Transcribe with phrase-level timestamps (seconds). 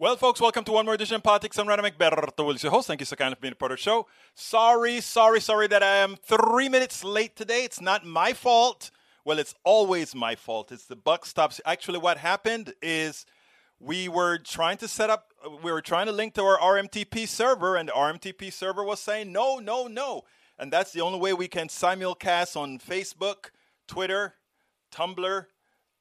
[0.00, 2.86] Well, folks, welcome to one more edition of Politics and Random Berto Willis, your host.
[2.86, 4.06] Thank you so kindly for being a part of the show.
[4.34, 7.64] Sorry, sorry, sorry that I am three minutes late today.
[7.64, 8.90] It's not my fault.
[9.26, 10.72] Well, it's always my fault.
[10.72, 11.60] It's the buck stops.
[11.66, 13.26] Actually, what happened is
[13.78, 17.76] we were trying to set up, we were trying to link to our RMTP server,
[17.76, 20.22] and the RMTP server was saying no, no, no.
[20.58, 23.50] And that's the only way we can simulcast on Facebook,
[23.86, 24.36] Twitter,
[24.90, 25.44] Tumblr,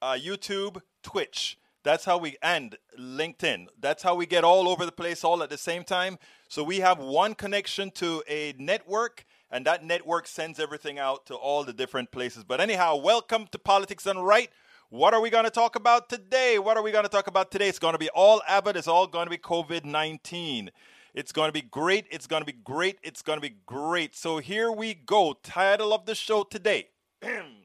[0.02, 1.58] uh, YouTube, Twitch.
[1.90, 3.66] That's how we and LinkedIn.
[3.79, 6.20] That's how we get all over the place all at the same time.
[6.48, 11.34] So we have one connection to a network and that network sends everything out to
[11.34, 12.43] all the different places.
[12.43, 14.52] But anyhow, welcome to Politics Done Right.
[14.92, 16.60] What are we going to talk about today?
[16.60, 17.68] What are we going to talk about today?
[17.68, 18.78] It's going to be all Abbott.
[18.78, 20.70] It's all going to be COVID 19.
[21.15, 22.06] It's going to be great.
[22.12, 23.00] It's going to be great.
[23.01, 24.15] It's going to be great.
[24.15, 25.36] So here we go.
[25.42, 26.90] Title of the show today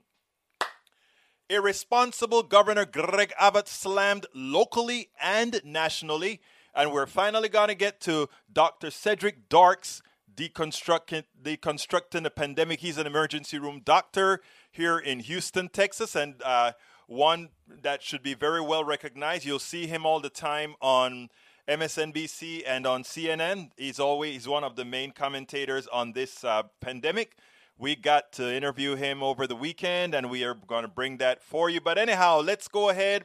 [1.54, 6.40] Irresponsible Governor Greg Abbott slammed locally and nationally.
[6.74, 8.90] And we're finally going to get to Dr.
[8.90, 10.02] Cedric Dark's
[10.34, 12.80] deconstructing, deconstructing the pandemic.
[12.80, 14.40] He's an emergency room doctor
[14.72, 16.72] here in Houston, Texas, and uh,
[17.06, 19.44] one that should be very well recognized.
[19.44, 21.28] You'll see him all the time on
[21.68, 23.70] MSNBC and on CNN.
[23.76, 27.36] He's always he's one of the main commentators on this uh, pandemic.
[27.76, 31.42] We got to interview him over the weekend, and we are going to bring that
[31.42, 31.80] for you.
[31.80, 33.24] But anyhow, let's go ahead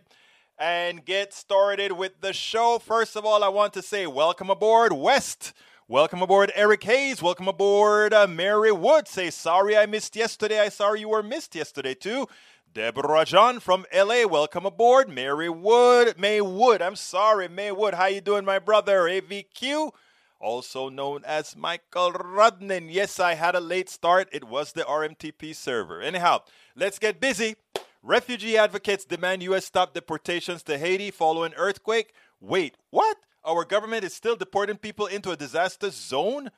[0.58, 2.80] and get started with the show.
[2.80, 5.53] First of all, I want to say welcome aboard, West.
[5.88, 7.22] Welcome aboard, Eric Hayes.
[7.22, 9.08] Welcome aboard, uh, Mary Wood.
[9.08, 10.59] Say sorry I missed yesterday.
[10.59, 12.25] I sorry you were missed yesterday too.
[12.73, 14.25] Deborah John from LA.
[14.25, 16.17] Welcome aboard, Mary Wood.
[16.17, 16.81] May Wood.
[16.81, 17.94] I'm sorry, May Wood.
[17.94, 19.02] How you doing, my brother?
[19.02, 19.92] AVQ
[20.40, 22.88] also known as Michael Rudnin.
[22.90, 24.30] Yes, I had a late start.
[24.32, 26.02] It was the RMTP server.
[26.02, 26.42] Anyhow,
[26.76, 27.56] let's get busy.
[28.02, 29.66] Refugee advocates demand U.S.
[29.66, 32.14] stop deportations to Haiti following earthquake.
[32.40, 33.17] Wait, what?
[33.45, 36.50] Our government is still deporting people into a disaster zone?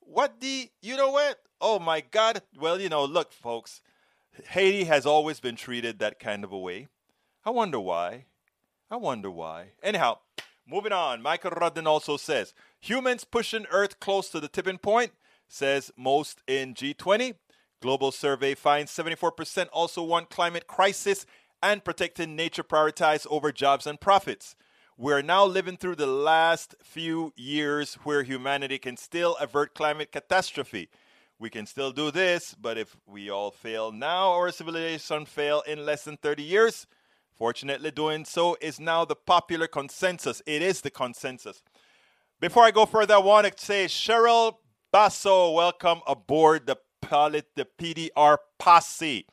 [0.00, 0.70] What the?
[0.82, 1.38] You know what?
[1.60, 2.42] Oh my God.
[2.58, 3.80] Well, you know, look, folks,
[4.50, 6.88] Haiti has always been treated that kind of a way.
[7.44, 8.26] I wonder why.
[8.90, 9.72] I wonder why.
[9.82, 10.18] Anyhow,
[10.68, 11.22] moving on.
[11.22, 15.12] Michael Rodden also says Humans pushing Earth close to the tipping point,
[15.48, 17.34] says most in G20.
[17.80, 21.26] Global survey finds 74% also want climate crisis
[21.62, 24.56] and protecting nature prioritized over jobs and profits.
[24.96, 30.88] We're now living through the last few years where humanity can still avert climate catastrophe.
[31.38, 35.86] We can still do this, but if we all fail now, our civilization fail in
[35.86, 36.88] less than 30 years.
[37.38, 40.42] Fortunately, doing so is now the popular consensus.
[40.44, 41.62] It is the consensus.
[42.40, 44.56] Before I go further, I want to say Cheryl
[44.92, 49.26] Basso, welcome aboard the pilot, the PDR posse.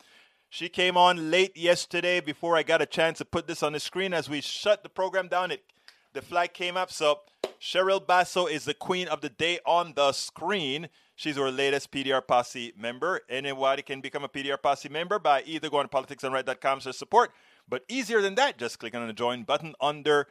[0.50, 3.80] She came on late yesterday before I got a chance to put this on the
[3.80, 4.14] screen.
[4.14, 5.64] As we shut the program down, it
[6.14, 6.92] the flag came up.
[6.92, 7.22] So
[7.60, 10.90] Cheryl Basso is the queen of the day on the screen.
[11.16, 13.22] She's our latest PDR Posse member.
[13.30, 17.32] Anybody can become a PDR Posse member by either going to politicsdoneright.com slash support,
[17.68, 20.28] but easier than that, just clicking on the join button under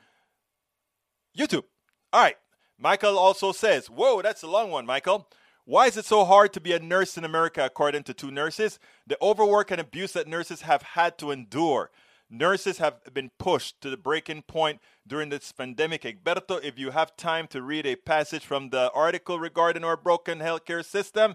[1.36, 1.64] YouTube.
[2.12, 2.36] All right.
[2.78, 5.28] Michael also says, Whoa, that's a long one, Michael.
[5.64, 8.78] Why is it so hard to be a nurse in America, according to two nurses?
[9.06, 11.90] The overwork and abuse that nurses have had to endure.
[12.28, 16.02] Nurses have been pushed to the breaking point during this pandemic.
[16.02, 20.40] Egberto, if you have time to read a passage from the article regarding our broken
[20.40, 21.34] healthcare system,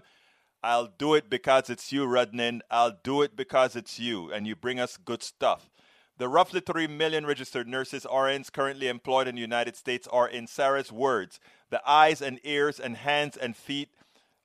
[0.62, 2.60] I'll do it because it's you, Rudnin.
[2.70, 5.70] I'll do it because it's you, and you bring us good stuff.
[6.20, 10.46] The roughly 3 million registered nurses RNs currently employed in the United States are, in
[10.46, 13.88] Sarah's words, the eyes and ears and hands and feet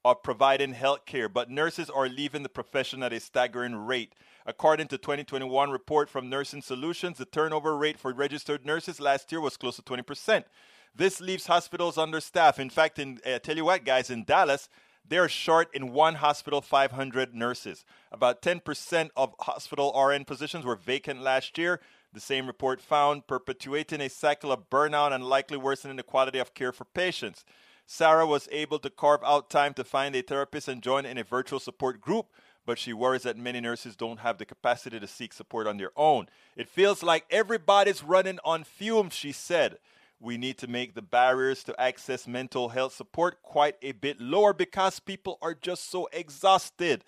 [0.06, 4.14] of providing health care, but nurses are leaving the profession at a staggering rate.
[4.46, 9.42] According to 2021 report from Nursing Solutions, the turnover rate for registered nurses last year
[9.42, 10.46] was close to 20%.
[10.96, 12.58] This leaves hospitals understaffed.
[12.58, 14.70] In fact, in, uh, tell you what, guys, in Dallas,
[15.08, 17.86] they're short in one hospital 500 nurses.
[18.12, 21.80] About 10% of hospital RN positions were vacant last year.
[22.14, 26.54] The same report found perpetuating a cycle of burnout and likely worsening the quality of
[26.54, 27.44] care for patients.
[27.86, 31.24] Sarah was able to carve out time to find a therapist and join in a
[31.24, 32.28] virtual support group,
[32.66, 35.92] but she worries that many nurses don't have the capacity to seek support on their
[35.96, 36.28] own.
[36.56, 39.78] It feels like everybody's running on fumes, she said
[40.26, 44.54] we need to make the barriers to access mental health support quite a bit lower
[44.54, 47.04] because people are just so exhausted.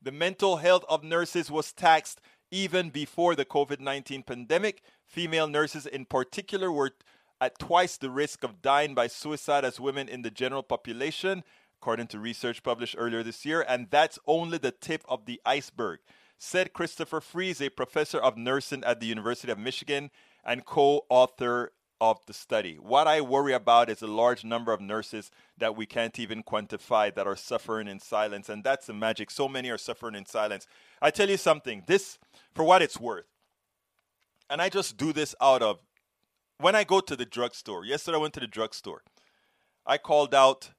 [0.00, 2.20] The mental health of nurses was taxed
[2.52, 4.82] even before the COVID 19 pandemic.
[5.04, 6.92] Female nurses, in particular, were
[7.40, 11.42] at twice the risk of dying by suicide as women in the general population,
[11.76, 13.64] according to research published earlier this year.
[13.68, 15.98] And that's only the tip of the iceberg,
[16.38, 20.12] said Christopher Friese, a professor of nursing at the University of Michigan
[20.44, 22.76] and co author of the study.
[22.80, 27.14] What I worry about is a large number of nurses that we can't even quantify
[27.14, 28.48] that are suffering in silence.
[28.48, 29.30] And that's the magic.
[29.30, 30.66] So many are suffering in silence.
[31.02, 32.18] I tell you something, this,
[32.54, 33.26] for what it's worth,
[34.48, 35.78] and I just do this out of
[36.58, 37.84] when I go to the drugstore.
[37.84, 39.02] Yesterday I went to the drugstore.
[39.86, 40.70] I called out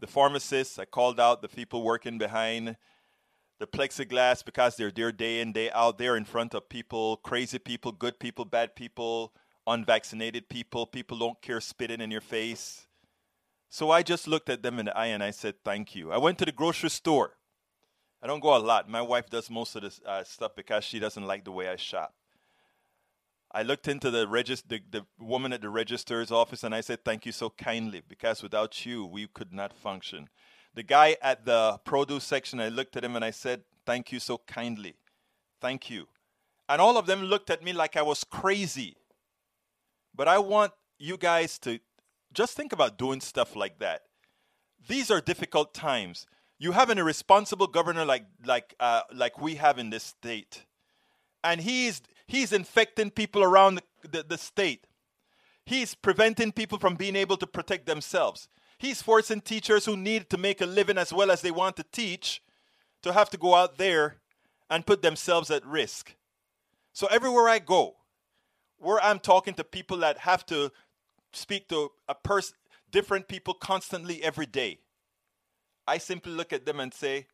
[0.00, 2.76] the pharmacists, I called out the people working behind
[3.58, 7.58] the plexiglass because they're there day in, day out, there in front of people, crazy
[7.58, 9.32] people, good people, bad people,
[9.66, 12.86] unvaccinated people, people don't care spitting in your face.
[13.68, 16.12] So I just looked at them in the eye and I said, Thank you.
[16.12, 17.32] I went to the grocery store.
[18.22, 18.88] I don't go a lot.
[18.88, 21.76] My wife does most of this uh, stuff because she doesn't like the way I
[21.76, 22.14] shop.
[23.52, 27.04] I looked into the, regist- the, the woman at the register's office and I said,
[27.04, 30.28] Thank you so kindly because without you, we could not function.
[30.74, 34.20] The guy at the produce section, I looked at him and I said, Thank you
[34.20, 34.94] so kindly.
[35.60, 36.08] Thank you.
[36.68, 38.96] And all of them looked at me like I was crazy.
[40.14, 41.80] But I want you guys to
[42.32, 44.02] just think about doing stuff like that.
[44.86, 46.26] These are difficult times.
[46.58, 50.66] You have an irresponsible governor like like uh, like we have in this state,
[51.42, 54.86] and he's he's infecting people around the, the, the state.
[55.66, 58.48] He's preventing people from being able to protect themselves.
[58.78, 61.84] He's forcing teachers who need to make a living as well as they want to
[61.90, 62.42] teach
[63.02, 64.16] to have to go out there
[64.68, 66.14] and put themselves at risk.
[66.92, 67.96] So everywhere I go,
[68.84, 70.70] where I'm talking to people that have to
[71.32, 72.56] speak to a person,
[72.90, 74.78] different people constantly every day,
[75.86, 77.26] I simply look at them and say,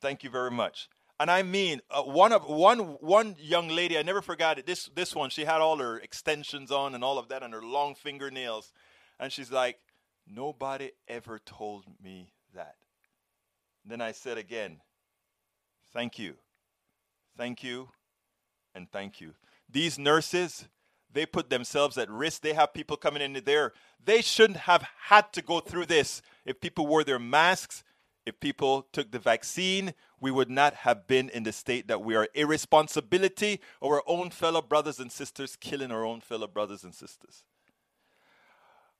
[0.00, 0.88] "Thank you very much."
[1.20, 4.66] And I mean, uh, one of one one young lady, I never forgot it.
[4.66, 7.62] This this one, she had all her extensions on and all of that, and her
[7.62, 8.72] long fingernails,
[9.20, 9.78] and she's like,
[10.26, 12.76] "Nobody ever told me that."
[13.84, 14.80] Then I said again,
[15.92, 16.38] "Thank you,
[17.36, 17.90] thank you,
[18.74, 19.34] and thank you."
[19.68, 20.68] These nurses,
[21.12, 22.42] they put themselves at risk.
[22.42, 23.72] They have people coming in there.
[24.04, 27.84] They shouldn't have had to go through this if people wore their masks,
[28.24, 32.14] if people took the vaccine, we would not have been in the state that we
[32.14, 32.28] are.
[32.34, 37.44] Irresponsibility of our own fellow brothers and sisters, killing our own fellow brothers and sisters.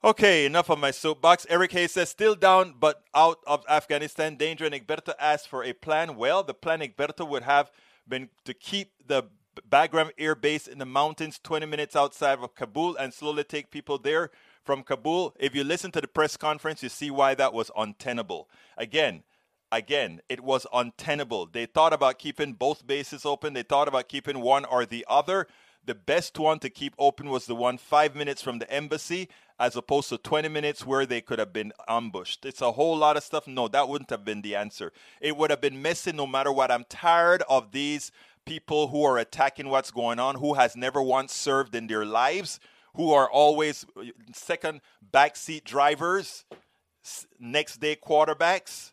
[0.04, 1.46] Okay, enough of my soapbox.
[1.48, 4.34] Eric Hayes says, still down but out of Afghanistan.
[4.34, 6.16] Danger and Egberto asked for a plan.
[6.16, 7.70] Well, the plan Egberto would have
[8.08, 9.28] been to keep the
[9.60, 13.98] Bagram Air Base in the mountains 20 minutes outside of Kabul and slowly take people
[13.98, 14.30] there
[14.64, 15.34] from Kabul.
[15.38, 18.48] If you listen to the press conference, you see why that was untenable.
[18.78, 19.24] Again,
[19.70, 21.46] again, it was untenable.
[21.46, 23.52] They thought about keeping both bases open.
[23.52, 25.46] They thought about keeping one or the other.
[25.84, 29.28] The best one to keep open was the one five minutes from the embassy,
[29.58, 32.44] as opposed to 20 minutes where they could have been ambushed.
[32.44, 33.48] It's a whole lot of stuff.
[33.48, 34.92] No, that wouldn't have been the answer.
[35.20, 36.70] It would have been messy no matter what.
[36.70, 38.12] I'm tired of these
[38.44, 42.60] people who are attacking what's going on, who has never once served in their lives,
[42.94, 44.04] who are always uh,
[44.34, 44.80] second
[45.12, 46.44] backseat drivers,
[47.38, 48.92] next day quarterbacks.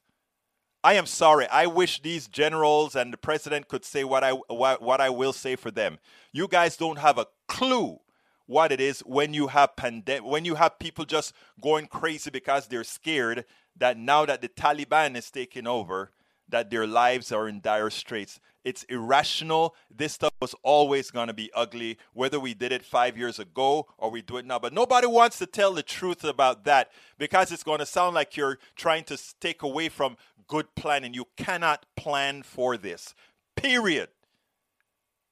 [0.83, 1.47] I am sorry.
[1.47, 5.33] I wish these generals and the president could say what I what, what I will
[5.33, 5.99] say for them.
[6.31, 7.99] You guys don't have a clue
[8.45, 12.67] what it is when you have pandemic when you have people just going crazy because
[12.67, 13.45] they're scared
[13.77, 16.11] that now that the Taliban is taking over
[16.47, 18.39] that their lives are in dire straits.
[18.65, 19.75] It's irrational.
[19.89, 23.87] This stuff was always going to be ugly, whether we did it five years ago
[23.97, 24.59] or we do it now.
[24.59, 28.35] But nobody wants to tell the truth about that because it's going to sound like
[28.35, 31.13] you're trying to take away from good planning.
[31.13, 33.15] You cannot plan for this,
[33.55, 34.09] period.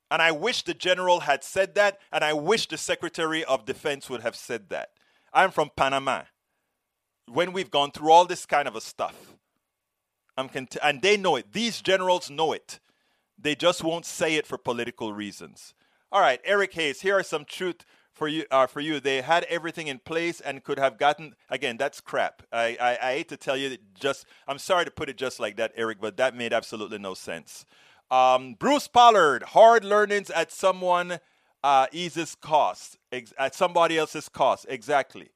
[0.10, 4.10] And I wish the general had said that, and I wish the Secretary of Defense
[4.10, 4.91] would have said that.
[5.34, 6.24] I'm from Panama.
[7.27, 9.34] When we've gone through all this kind of a stuff,
[10.38, 11.51] I'm cont- and they know it.
[11.51, 12.79] These generals know it.
[13.38, 15.74] They just won't say it for political reasons.
[16.12, 18.46] All right, Eric Hayes, here are some truth for you.
[18.50, 21.36] Uh, for you, they had everything in place and could have gotten.
[21.50, 22.44] Again, that's crap.
[22.51, 25.58] I, I, I hate to tell you, just I'm sorry to put it just like
[25.58, 27.65] that, Eric, but that made absolutely no sense.
[28.10, 31.20] Um, Bruce Pollard, hard learnings at someone
[31.63, 34.65] uh, eases cost, ex- at somebody else's cost.
[34.70, 35.29] Exactly.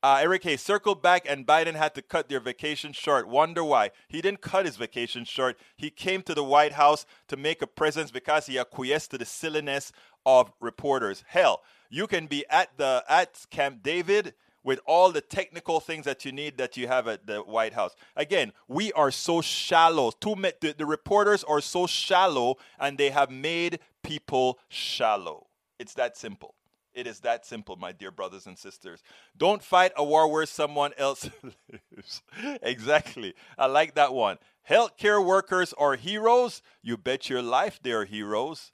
[0.00, 3.26] Uh, Eric Hayes circled back, and Biden had to cut their vacation short.
[3.26, 3.90] Wonder why?
[4.06, 5.58] He didn't cut his vacation short.
[5.76, 9.24] He came to the White House to make a presence because he acquiesced to the
[9.24, 9.90] silliness
[10.24, 11.24] of reporters.
[11.26, 16.24] Hell, you can be at the at Camp David with all the technical things that
[16.24, 17.96] you need that you have at the White House.
[18.14, 20.10] Again, we are so shallow.
[20.10, 25.46] Too the, the reporters are so shallow, and they have made people shallow.
[25.78, 26.54] It's that simple.
[26.98, 29.04] It is that simple, my dear brothers and sisters.
[29.36, 31.30] Don't fight a war where someone else
[31.70, 32.22] lives.
[32.60, 33.34] exactly.
[33.56, 34.38] I like that one.
[34.68, 36.60] Healthcare workers are heroes.
[36.82, 38.72] You bet your life they're heroes.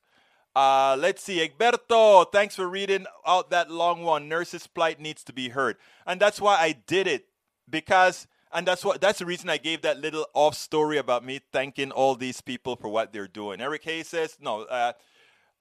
[0.56, 4.26] Uh, let's see, Egberto, thanks for reading out that long one.
[4.26, 5.76] Nurses' plight needs to be heard,
[6.06, 7.26] and that's why I did it
[7.68, 11.40] because, and that's what that's the reason I gave that little off story about me
[11.52, 13.60] thanking all these people for what they're doing.
[13.60, 14.92] Eric Hayes says, no, uh,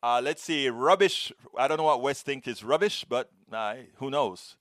[0.04, 1.32] uh, let's see, rubbish.
[1.58, 4.58] I don't know what West think is rubbish, but uh, who knows?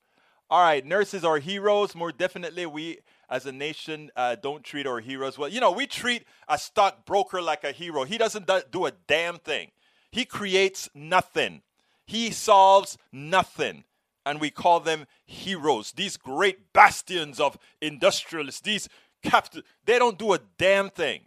[0.49, 1.97] All right, nurses are heroes.
[1.97, 5.49] More definitely, we as a nation uh, don't treat our heroes well.
[5.49, 8.05] You know, we treat a stockbroker like a hero.
[8.05, 9.73] He doesn't do a damn thing.
[10.13, 11.63] He creates nothing,
[12.07, 13.85] he solves nothing.
[14.25, 15.91] And we call them heroes.
[15.91, 18.89] These great bastions of industrialists, these
[19.25, 21.23] capital, they don't do a damn thing.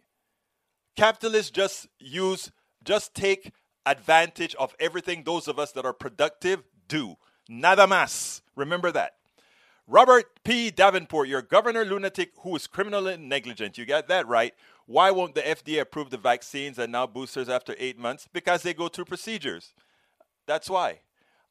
[0.96, 2.54] Capitalists just use,
[2.86, 3.52] just take
[3.86, 7.18] advantage of everything those of us that are productive do.
[7.48, 8.42] Nada más.
[8.56, 9.16] Remember that.
[9.88, 10.72] Robert P.
[10.72, 13.78] Davenport, your governor lunatic who is criminally negligent.
[13.78, 14.54] You got that right.
[14.88, 18.28] Why won't the FDA approve the vaccines and now boosters after eight months?
[18.32, 19.74] Because they go through procedures.
[20.48, 21.00] That's why.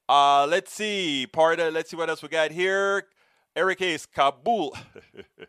[0.09, 1.27] Uh, let's see.
[1.27, 3.05] Part of, let's see what else we got here.
[3.57, 4.77] Eric Hayes, Kabul.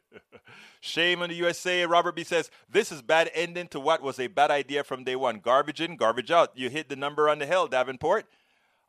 [0.79, 1.85] Shame on the USA.
[1.85, 5.15] Robert B says, This is bad ending to what was a bad idea from day
[5.15, 5.39] one.
[5.39, 6.51] Garbage in, garbage out.
[6.55, 8.25] You hit the number on the hill, Davenport.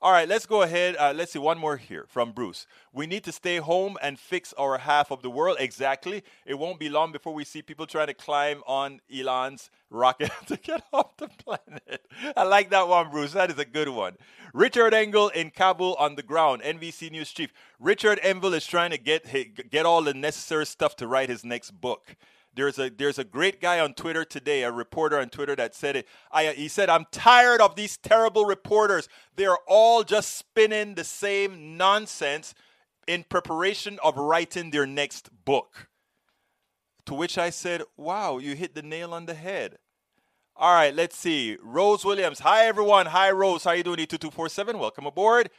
[0.07, 0.95] All right, let's go ahead.
[1.01, 2.69] Uh, let's see one more here from Bruce.
[2.93, 5.57] We need to stay home and fix our half of the world.
[5.59, 6.23] Exactly.
[6.45, 10.59] It won't be long before we see people trying to climb on Elon's rocket to
[10.59, 12.07] get off the planet.
[12.37, 13.33] I like that one, Bruce.
[13.33, 14.17] That is a good one.
[14.55, 16.63] Richard Engel in Kabul on the ground.
[16.63, 17.53] NBC News chief.
[17.81, 19.25] Richard Engel is trying to get
[19.73, 22.15] get all the necessary stuff to write his next book.
[22.57, 25.95] There's a there's a great guy on Twitter today, a reporter on Twitter that said
[25.95, 26.09] it.
[26.33, 29.09] I, uh, he said, "I'm tired of these terrible reporters.
[29.37, 32.55] They're all just spinning the same nonsense
[33.07, 35.89] in preparation of writing their next book."
[37.05, 39.79] To which I said, "Wow, you hit the nail on the head."
[40.57, 41.59] All right, let's see.
[41.63, 42.39] Rose Williams.
[42.39, 43.05] Hi everyone.
[43.07, 43.65] Hi Rose.
[43.65, 43.99] How are you doing?
[43.99, 44.79] E2247.
[44.79, 45.51] Welcome aboard.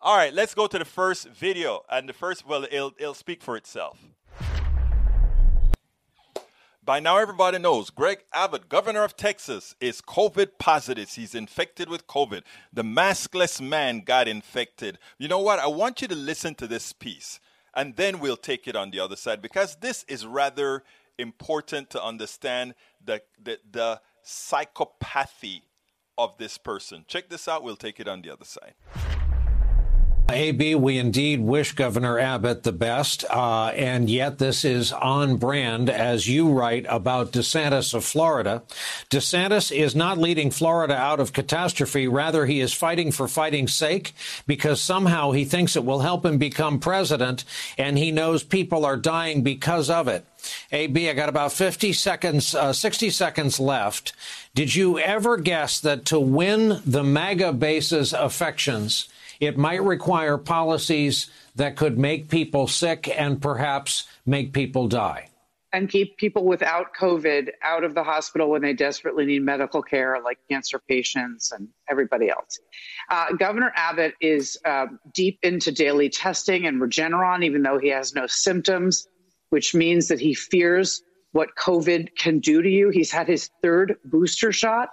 [0.00, 1.80] All right, let's go to the first video.
[1.90, 3.98] And the first, well, it'll, it'll speak for itself.
[6.84, 11.08] By now, everybody knows Greg Abbott, governor of Texas, is COVID positive.
[11.10, 12.42] He's infected with COVID.
[12.74, 14.98] The maskless man got infected.
[15.16, 15.58] You know what?
[15.58, 17.40] I want you to listen to this piece,
[17.74, 20.84] and then we'll take it on the other side because this is rather
[21.16, 25.62] important to understand the, the, the psychopathy
[26.18, 27.06] of this person.
[27.08, 27.62] Check this out.
[27.62, 28.74] We'll take it on the other side.
[30.30, 35.90] AB, we indeed wish Governor Abbott the best, uh, and yet this is on brand,
[35.90, 38.62] as you write about DeSantis of Florida.
[39.10, 42.08] DeSantis is not leading Florida out of catastrophe.
[42.08, 44.14] Rather, he is fighting for fighting's sake
[44.46, 47.44] because somehow he thinks it will help him become president,
[47.76, 50.24] and he knows people are dying because of it.
[50.72, 54.14] AB, I got about 50 seconds, uh, 60 seconds left.
[54.54, 59.08] Did you ever guess that to win the MAGA base's affections,
[59.44, 65.28] it might require policies that could make people sick and perhaps make people die.
[65.72, 70.20] And keep people without COVID out of the hospital when they desperately need medical care,
[70.22, 72.60] like cancer patients and everybody else.
[73.10, 78.14] Uh, Governor Abbott is uh, deep into daily testing and Regeneron, even though he has
[78.14, 79.08] no symptoms,
[79.50, 82.90] which means that he fears what COVID can do to you.
[82.90, 84.90] He's had his third booster shot.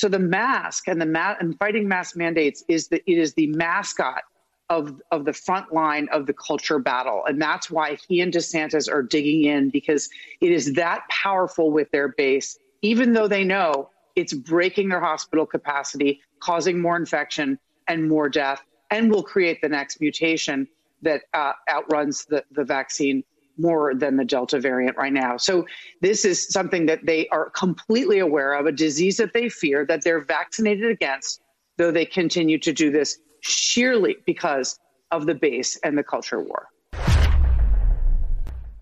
[0.00, 3.48] So the mask and the ma- and fighting mask mandates is the it is the
[3.48, 4.22] mascot
[4.70, 8.90] of of the front line of the culture battle, and that's why he and DeSantis
[8.90, 10.08] are digging in because
[10.40, 15.44] it is that powerful with their base, even though they know it's breaking their hospital
[15.44, 20.66] capacity, causing more infection and more death, and will create the next mutation
[21.02, 23.22] that uh, outruns the, the vaccine
[23.60, 25.36] more than the Delta variant right now.
[25.36, 25.66] So
[26.00, 30.02] this is something that they are completely aware of, a disease that they fear, that
[30.02, 31.40] they're vaccinated against,
[31.76, 34.78] though they continue to do this sheerly because
[35.10, 36.68] of the base and the culture war.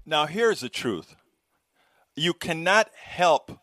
[0.07, 1.17] Now, here's the truth
[2.17, 3.59] you cannot help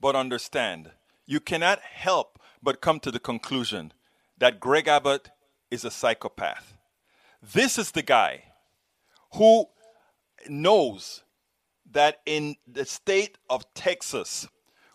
[0.00, 0.90] but understand.
[1.26, 3.92] You cannot help but come to the conclusion
[4.38, 5.30] that Greg Abbott
[5.70, 6.76] is a psychopath.
[7.42, 8.44] This is the guy
[9.34, 9.66] who
[10.48, 11.22] knows
[11.92, 14.48] that in the state of Texas,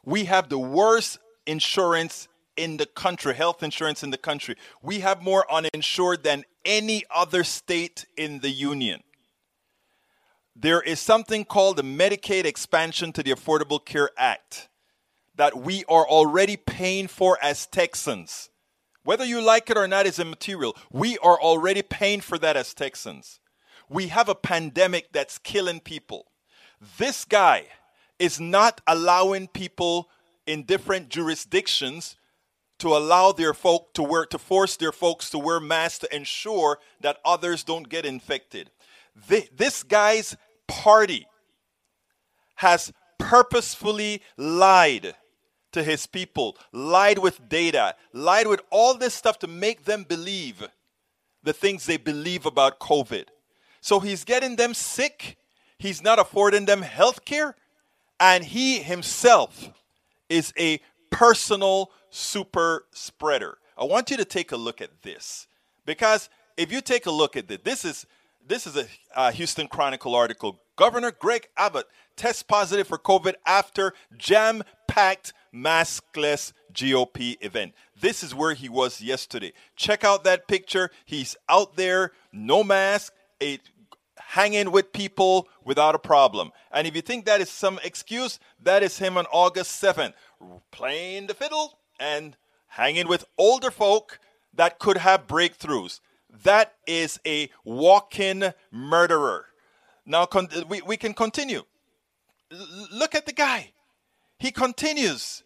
[0.05, 4.55] we have the worst insurance in the country, health insurance in the country.
[4.81, 9.01] We have more uninsured than any other state in the union.
[10.55, 14.69] There is something called the Medicaid expansion to the Affordable Care Act
[15.35, 18.49] that we are already paying for as Texans.
[19.03, 20.75] Whether you like it or not is immaterial.
[20.91, 23.40] We are already paying for that as Texans
[23.91, 26.25] we have a pandemic that's killing people.
[26.97, 27.65] This guy
[28.19, 30.09] is not allowing people
[30.47, 32.15] in different jurisdictions
[32.79, 36.79] to allow their folk to wear to force their folks to wear masks to ensure
[37.01, 38.71] that others don't get infected.
[39.27, 41.27] this guy's party
[42.55, 45.15] has purposefully lied
[45.73, 50.67] to his people, lied with data, lied with all this stuff to make them believe
[51.43, 53.25] the things they believe about COVID.
[53.81, 55.37] So he's getting them sick,
[55.77, 57.55] he's not affording them health care,
[58.19, 59.69] and he himself
[60.29, 63.57] is a personal super spreader.
[63.77, 65.47] I want you to take a look at this
[65.85, 68.05] because if you take a look at this, this is
[68.47, 68.85] this is a
[69.15, 70.59] uh, Houston Chronicle article.
[70.75, 71.85] Governor Greg Abbott
[72.15, 77.73] tests positive for COVID after jam-packed maskless GOP event.
[77.99, 79.53] This is where he was yesterday.
[79.75, 80.89] Check out that picture.
[81.05, 83.59] He's out there, no mask, a,
[84.31, 86.51] hanging with people without a problem.
[86.71, 90.13] And if you think that is some excuse, that is him on August 7th,
[90.71, 94.19] playing the fiddle and hanging with older folk
[94.53, 95.99] that could have breakthroughs.
[96.43, 99.47] That is a walk in murderer.
[100.05, 101.63] Now, con- we, we can continue.
[102.53, 103.73] L- look at the guy.
[104.39, 105.43] He continues.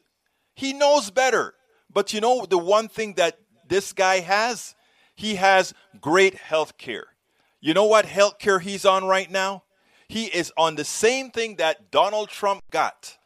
[0.53, 1.55] He knows better.
[1.91, 4.75] But you know, the one thing that this guy has?
[5.15, 7.14] He has great health care.
[7.61, 9.63] You know what health care he's on right now?
[10.07, 13.17] He is on the same thing that Donald Trump got.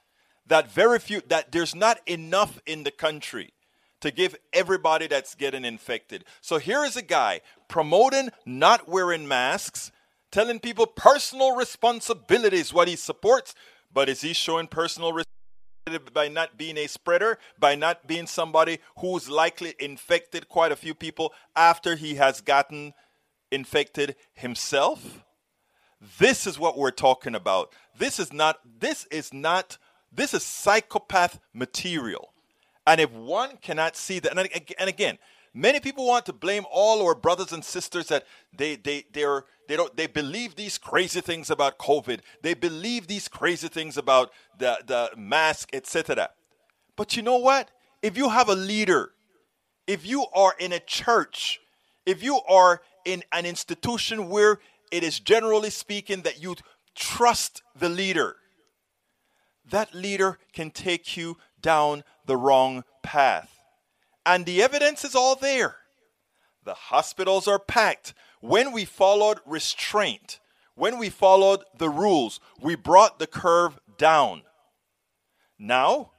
[0.48, 3.54] That very few, that there's not enough in the country
[4.02, 6.24] to give everybody that's getting infected.
[6.42, 9.92] So here is a guy promoting not wearing masks,
[10.32, 13.54] telling people personal responsibility is what he supports,
[13.94, 15.36] but is he showing personal responsibility
[16.14, 20.94] by not being a spreader, by not being somebody who's likely infected quite a few
[20.94, 22.94] people after he has gotten
[23.52, 25.24] infected himself?
[26.18, 27.74] This is what we're talking about.
[27.98, 29.78] This is not this is not
[30.12, 32.34] this is psychopath material.
[32.88, 34.32] And if one cannot see that,
[34.80, 35.20] and again,
[35.54, 38.26] many people want to blame all our brothers and sisters that
[38.56, 42.22] they they they're they don't they believe these crazy things about COVID.
[42.42, 46.30] They believe these crazy things about the the mask, etc.
[46.96, 47.70] But you know what?
[48.02, 49.12] If you have a leader,
[49.86, 51.60] if you are in a church,
[52.06, 54.60] if you are in an institution where
[54.92, 56.56] it is generally speaking that you
[56.96, 58.36] trust the leader,
[59.70, 63.64] that leader can take you down the wrong path.
[64.26, 65.78] And the evidence is all there.
[66.64, 68.14] The hospitals are packed.
[68.42, 70.40] When we followed restraint,
[70.76, 74.44] when we followed the rules, we brought the curve down.
[75.58, 76.12] Now,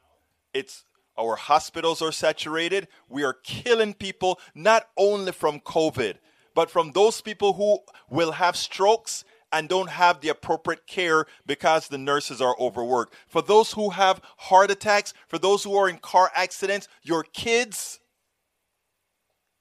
[0.52, 0.84] it's
[1.16, 2.88] our hospitals are saturated.
[3.08, 6.16] We are killing people not only from COVID,
[6.54, 11.88] but from those people who will have strokes and don't have the appropriate care because
[11.88, 13.14] the nurses are overworked.
[13.26, 18.00] For those who have heart attacks, for those who are in car accidents, your kids,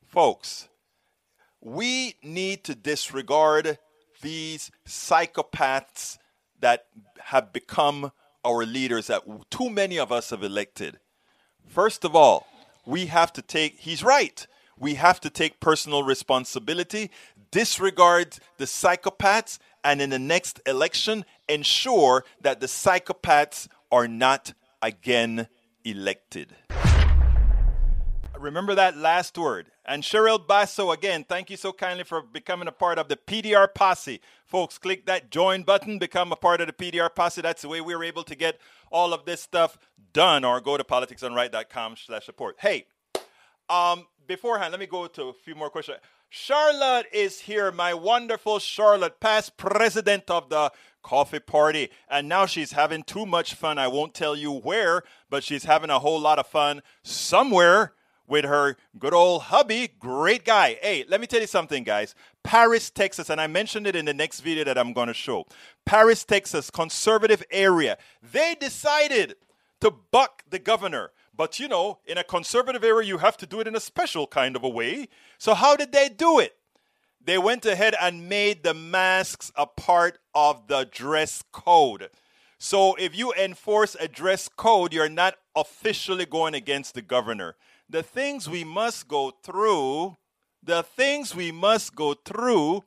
[0.05, 0.69] folks,
[1.61, 3.79] we need to disregard
[4.21, 6.17] these psychopaths
[6.59, 6.85] that
[7.25, 8.11] have become
[8.45, 10.99] our leaders that too many of us have elected.
[11.67, 12.47] First of all,
[12.85, 14.47] we have to take, he's right,
[14.79, 17.11] we have to take personal responsibility,
[17.51, 25.47] disregard the psychopaths, and in the next election, ensure that the psychopaths are not again
[25.83, 26.55] elected.
[28.37, 29.69] Remember that last word.
[29.85, 33.73] And Cheryl Basso, again, thank you so kindly for becoming a part of the PDR
[33.73, 34.21] posse.
[34.45, 37.41] Folks, click that join button, become a part of the PDR posse.
[37.41, 38.59] That's the way we are able to get
[38.91, 39.77] all of this stuff
[40.13, 40.45] done.
[40.45, 42.55] Or go to politicsdoneright.com slash support.
[42.59, 42.85] Hey,
[43.69, 45.99] um, beforehand, let me go to a few more questions.
[46.29, 51.89] Charlotte is here, my wonderful Charlotte, past president of the coffee party.
[52.09, 53.77] And now she's having too much fun.
[53.77, 57.93] I won't tell you where, but she's having a whole lot of fun somewhere
[58.27, 59.89] with her good old hubby.
[59.99, 60.77] Great guy.
[60.81, 62.13] Hey, let me tell you something, guys.
[62.43, 65.47] Paris, Texas, and I mentioned it in the next video that I'm going to show.
[65.85, 67.97] Paris, Texas, conservative area.
[68.21, 69.35] They decided
[69.81, 73.61] to buck the governor but you know, in a conservative area, you have to do
[73.61, 75.07] it in a special kind of a way.
[75.37, 76.57] So, how did they do it?
[77.23, 82.09] They went ahead and made the masks a part of the dress code.
[82.57, 87.55] So, if you enforce a dress code, you're not officially going against the governor.
[87.89, 90.17] The things we must go through,
[90.61, 92.83] the things we must go through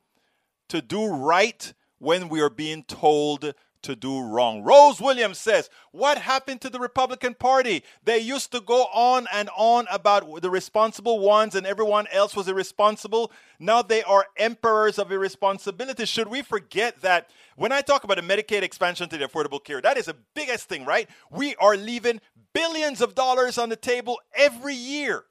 [0.69, 4.63] to do right when we are being told to do wrong.
[4.63, 7.85] Rose Williams says, What happened to the Republican Party?
[8.05, 12.49] They used to go on and on about the responsible ones and everyone else was
[12.49, 13.33] irresponsible.
[13.59, 16.07] Now they are emperors of irresponsibility.
[16.07, 19.81] Should we forget that when I talk about a Medicaid expansion to the Affordable Care,
[19.83, 21.09] that is the biggest thing, right?
[21.31, 22.21] We are leaving
[22.55, 25.25] billions of dollars on the table every year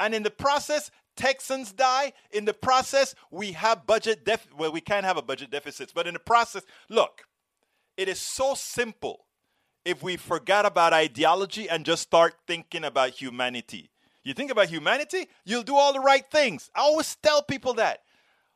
[0.00, 2.12] And in the process, Texans die.
[2.30, 6.06] In the process, we have budget def well, we can't have a budget deficits, but
[6.06, 7.24] in the process, look,
[7.96, 9.26] it is so simple
[9.84, 13.90] if we forgot about ideology and just start thinking about humanity.
[14.24, 16.70] You think about humanity, you'll do all the right things.
[16.74, 18.00] I always tell people that.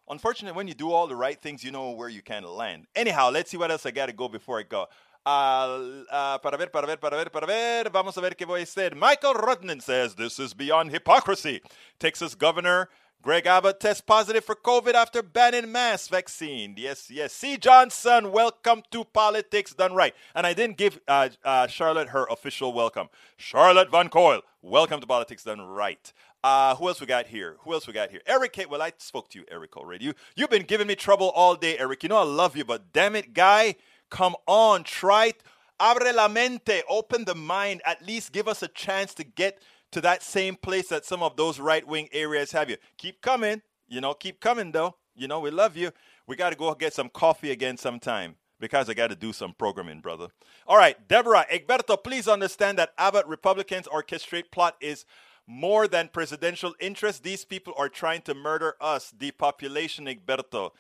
[0.09, 2.87] Unfortunately, when you do all the right things, you know where you can land.
[2.97, 4.87] Anyhow, let's see what else I got to go before I go.
[5.25, 7.91] Uh, uh, para ver, para ver, para ver, para ver.
[7.91, 8.97] Vamos a ver qué voy a decir.
[8.97, 11.61] Michael Rudnan says this is beyond hypocrisy.
[12.01, 12.89] Texas Governor
[13.23, 16.75] Greg Abbott tests positive for COVID after banning mass vaccine.
[16.79, 17.35] Yes, yes.
[17.35, 17.59] C.
[17.59, 20.15] Johnson, welcome to Politics Done Right.
[20.35, 23.11] And I didn't give uh, uh, Charlotte her official welcome.
[23.37, 26.11] Charlotte Van Coyle, welcome to Politics Done Right.
[26.43, 27.57] Uh, who else we got here?
[27.61, 28.23] Who else we got here?
[28.27, 30.07] Eric, well, I spoke to you, Eric, already.
[30.07, 32.03] You, you've been giving me trouble all day, Eric.
[32.03, 33.75] You know I love you, but damn it, guy,
[34.09, 35.43] come on, try it.
[35.79, 37.83] Abre la mente, open the mind.
[37.85, 39.61] At least give us a chance to get
[39.93, 42.77] to that same place that some of those right wing areas have you.
[42.99, 43.63] Keep coming.
[43.89, 44.97] You know, keep coming though.
[45.15, 45.91] You know, we love you.
[46.27, 49.55] We got to go get some coffee again sometime because I got to do some
[49.55, 50.29] programming, brother.
[50.67, 55.05] All right, Deborah, Egberto, please understand that Abbott Republicans orchestrate plot is
[55.47, 57.25] more than presidential interest.
[57.25, 60.71] These people are trying to murder us, depopulation, Egberto.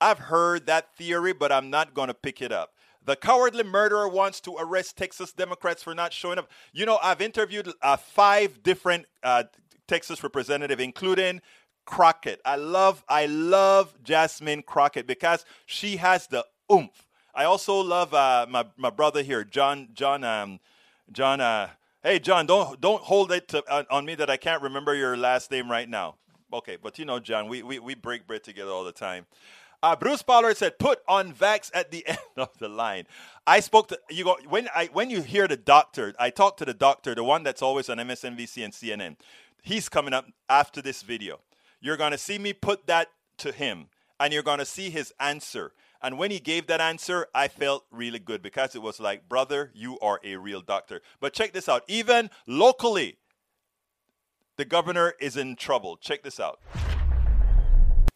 [0.00, 2.74] I've heard that theory, but I'm not going to pick it up.
[3.04, 6.50] The cowardly murderer wants to arrest Texas Democrats for not showing up.
[6.72, 9.44] You know, I've interviewed uh, five different uh,
[9.88, 11.40] Texas representatives, including
[11.86, 12.40] Crockett.
[12.44, 17.06] I love, I love Jasmine Crockett because she has the oomph.
[17.34, 20.60] I also love uh, my my brother here, John John um,
[21.12, 21.40] John.
[21.40, 21.68] Uh,
[22.02, 25.16] hey, John, don't don't hold it to, on, on me that I can't remember your
[25.16, 26.16] last name right now.
[26.52, 29.26] Okay, but you know, John, we we, we break bread together all the time.
[29.82, 33.06] Uh, Bruce Pollard said, "Put on Vax at the end of the line."
[33.46, 34.24] I spoke to you.
[34.24, 36.14] Go when I when you hear the doctor.
[36.18, 39.16] I talked to the doctor, the one that's always on MSNBC and CNN.
[39.62, 41.40] He's coming up after this video.
[41.80, 43.88] You're to see me put that to him,
[44.18, 45.72] and you're to see his answer.
[46.02, 49.70] And when he gave that answer, I felt really good because it was like, brother,
[49.74, 51.02] you are a real doctor.
[51.20, 51.84] But check this out.
[51.88, 53.18] Even locally,
[54.56, 55.98] the governor is in trouble.
[55.98, 56.58] Check this out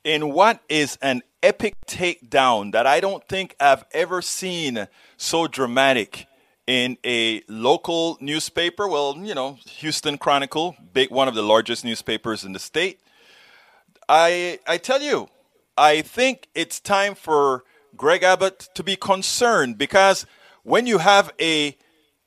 [0.05, 4.87] in what is an epic takedown that I don't think I've ever seen
[5.17, 6.27] so dramatic
[6.67, 8.87] in a local newspaper.
[8.87, 13.01] Well, you know, Houston Chronicle, big one of the largest newspapers in the state.
[14.09, 15.29] I I tell you,
[15.77, 17.65] I think it's time for
[17.97, 20.27] Greg Abbott to be concerned because
[20.63, 21.77] when you have a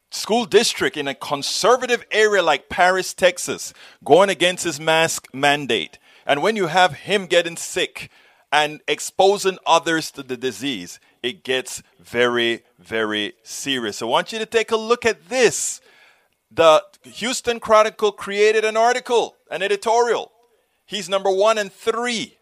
[0.10, 6.42] school district in a conservative area like Paris, Texas, going against his mask mandate, and
[6.42, 8.12] when you have him getting sick
[8.52, 14.02] and exposing others to the disease, it gets very, very serious.
[14.02, 15.80] I want you to take a look at this.
[16.52, 20.32] The Houston Chronicle created an article, an editorial.
[20.86, 22.38] He's number one and three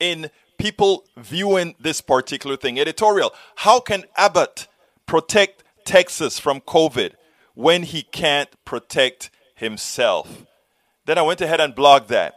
[0.00, 2.80] in people viewing this particular thing.
[2.80, 4.66] Editorial How can Abbott
[5.06, 7.12] protect Texas from COVID
[7.54, 10.46] when he can't protect himself?
[11.04, 12.34] Then I went ahead and blogged that.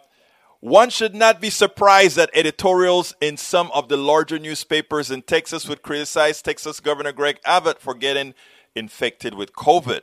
[0.59, 5.67] One should not be surprised that editorials in some of the larger newspapers in Texas
[5.67, 8.33] would criticize Texas Governor Greg Abbott for getting
[8.75, 10.01] infected with COVID.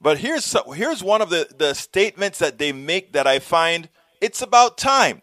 [0.00, 3.88] But here's, here's one of the, the statements that they make that I find
[4.20, 5.22] it's about time.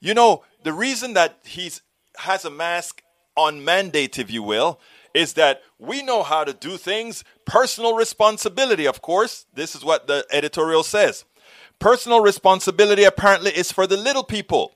[0.00, 1.70] You know, the reason that he
[2.18, 3.02] has a mask
[3.36, 4.80] on mandate, if you will,
[5.14, 7.24] is that we know how to do things.
[7.44, 9.46] Personal responsibility, of course.
[9.54, 11.24] This is what the editorial says.
[11.78, 14.72] Personal responsibility apparently is for the little people.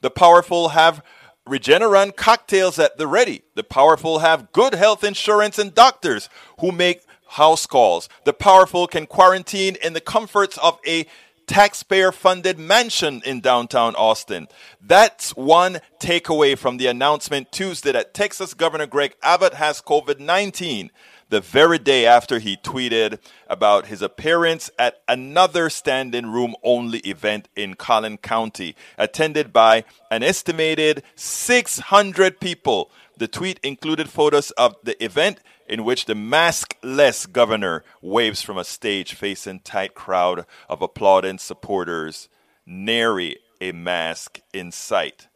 [0.00, 1.02] The powerful have
[1.46, 3.42] Regeneron cocktails at the ready.
[3.54, 6.28] The powerful have good health insurance and doctors
[6.60, 8.08] who make house calls.
[8.24, 11.06] The powerful can quarantine in the comforts of a
[11.46, 14.48] taxpayer funded mansion in downtown Austin.
[14.80, 20.90] That's one takeaway from the announcement Tuesday that Texas Governor Greg Abbott has COVID 19
[21.34, 23.18] the very day after he tweeted
[23.48, 30.22] about his appearance at another standing room only event in Collin County, attended by an
[30.22, 32.88] estimated 600 people.
[33.16, 38.62] The tweet included photos of the event in which the maskless governor waves from a
[38.62, 42.28] stage facing tight crowd of applauding supporters,
[42.64, 45.26] nary a mask in sight.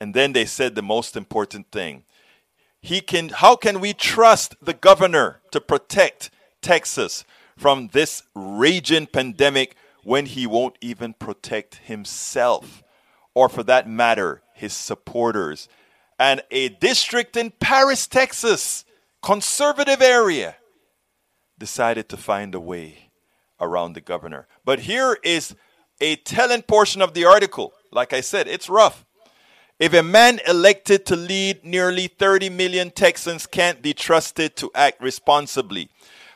[0.00, 2.02] And then they said the most important thing
[2.84, 7.24] he can how can we trust the governor to protect Texas
[7.56, 12.82] from this raging pandemic when he won't even protect himself
[13.32, 15.68] or for that matter his supporters
[16.18, 18.84] and a district in Paris Texas
[19.22, 20.56] conservative area
[21.58, 23.10] decided to find a way
[23.60, 25.54] around the governor but here is
[26.00, 27.72] a telling portion of the article.
[27.90, 29.04] Like I said, it's rough.
[29.80, 35.02] If a man elected to lead nearly 30 million Texans can't be trusted to act
[35.02, 35.88] responsibly,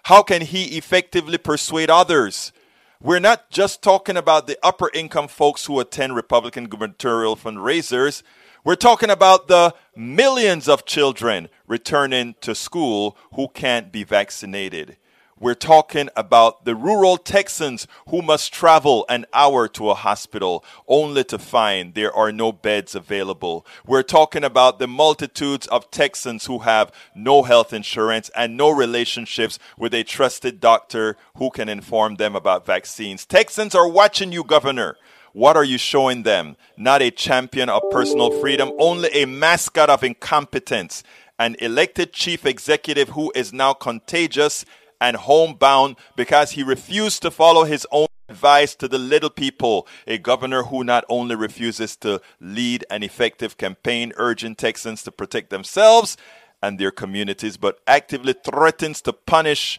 [0.04, 2.52] how can he effectively persuade others?
[3.00, 8.24] We're not just talking about the upper income folks who attend Republican gubernatorial fundraisers.
[8.64, 14.96] We're talking about the millions of children returning to school who can't be vaccinated.
[15.40, 21.22] We're talking about the rural Texans who must travel an hour to a hospital only
[21.24, 23.64] to find there are no beds available.
[23.86, 29.60] We're talking about the multitudes of Texans who have no health insurance and no relationships
[29.78, 33.24] with a trusted doctor who can inform them about vaccines.
[33.24, 34.96] Texans are watching you, Governor.
[35.32, 36.56] What are you showing them?
[36.76, 41.04] Not a champion of personal freedom, only a mascot of incompetence.
[41.38, 44.64] An elected chief executive who is now contagious
[45.00, 49.86] and homebound because he refused to follow his own advice to the little people.
[50.06, 55.50] A governor who not only refuses to lead an effective campaign urging Texans to protect
[55.50, 56.16] themselves
[56.62, 59.78] and their communities, but actively threatens to punish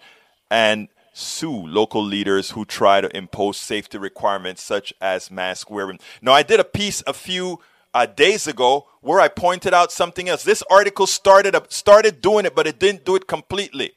[0.50, 6.00] and sue local leaders who try to impose safety requirements such as mask wearing.
[6.22, 7.60] Now, I did a piece a few
[7.94, 10.44] uh, days ago where I pointed out something else.
[10.44, 13.94] This article started started doing it, but it didn't do it completely.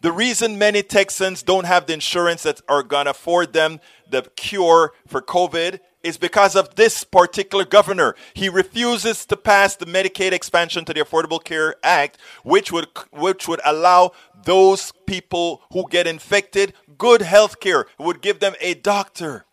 [0.00, 3.80] The reason many Texans don't have the insurance that are going to afford them
[4.10, 8.14] the cure for COVID is because of this particular governor.
[8.34, 13.48] He refuses to pass the Medicaid expansion to the Affordable Care Act, which would which
[13.48, 14.12] would allow
[14.44, 17.86] those people who get infected good health care.
[17.98, 19.46] Would give them a doctor.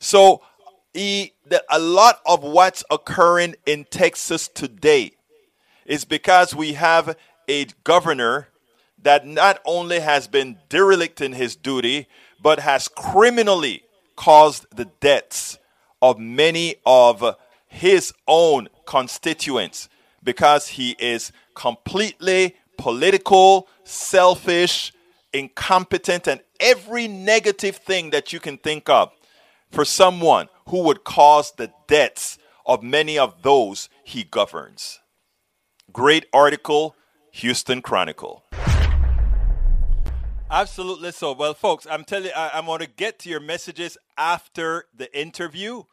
[0.00, 0.42] So
[0.92, 5.12] he, the, a lot of what's occurring in Texas today
[5.86, 7.16] is because we have
[7.48, 8.48] a governor
[9.02, 12.06] that not only has been derelict in his duty,
[12.40, 13.82] but has criminally
[14.16, 15.58] caused the deaths
[16.00, 17.36] of many of
[17.66, 19.88] his own constituents
[20.22, 24.92] because he is completely political, selfish,
[25.32, 29.10] incompetent, and every negative thing that you can think of
[29.70, 35.00] for someone who would cause the deaths of many of those he governs.
[35.92, 36.94] Great article,
[37.32, 38.44] Houston Chronicle.
[40.52, 41.32] Absolutely so.
[41.32, 45.08] Well, folks, I'm telling you, I, am going to get to your messages after the
[45.18, 45.84] interview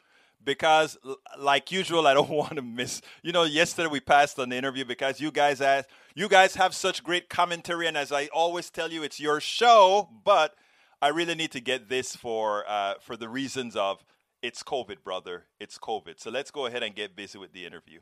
[0.43, 0.97] because,
[1.39, 3.01] like usual, I don't want to miss.
[3.23, 6.75] You know, yesterday we passed on the interview because you guys asked, you guys have
[6.75, 10.09] such great commentary, and as I always tell you, it's your show.
[10.25, 10.55] But
[11.01, 14.03] I really need to get this for uh, for the reasons of
[14.41, 15.45] it's COVID, brother.
[15.61, 16.19] It's COVID.
[16.19, 18.01] So let's go ahead and get busy with the interview.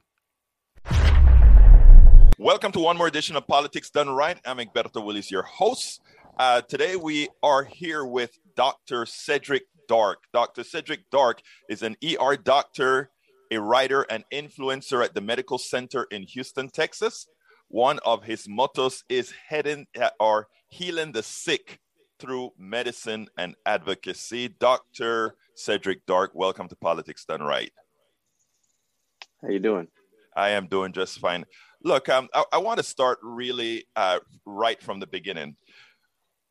[2.39, 4.39] Welcome to one more edition of Politics Done Right.
[4.43, 6.01] I'm Egberto Willis, your host.
[6.39, 9.07] Uh, today we are here with Dr.
[9.07, 10.19] Cedric Dark.
[10.33, 10.63] Dr.
[10.63, 13.09] Cedric Dark is an ER doctor,
[13.49, 17.25] a writer, and influencer at the Medical Center in Houston, Texas.
[17.69, 19.87] One of his mottos is heading
[20.19, 21.79] or healing the sick
[22.19, 24.49] through medicine and advocacy.
[24.59, 25.33] Dr.
[25.55, 27.71] Cedric Dark, welcome to Politics Done Right.
[29.41, 29.87] How you doing?
[30.35, 31.45] I am doing just fine.
[31.83, 35.55] Look, um, I, I want to start really uh, right from the beginning.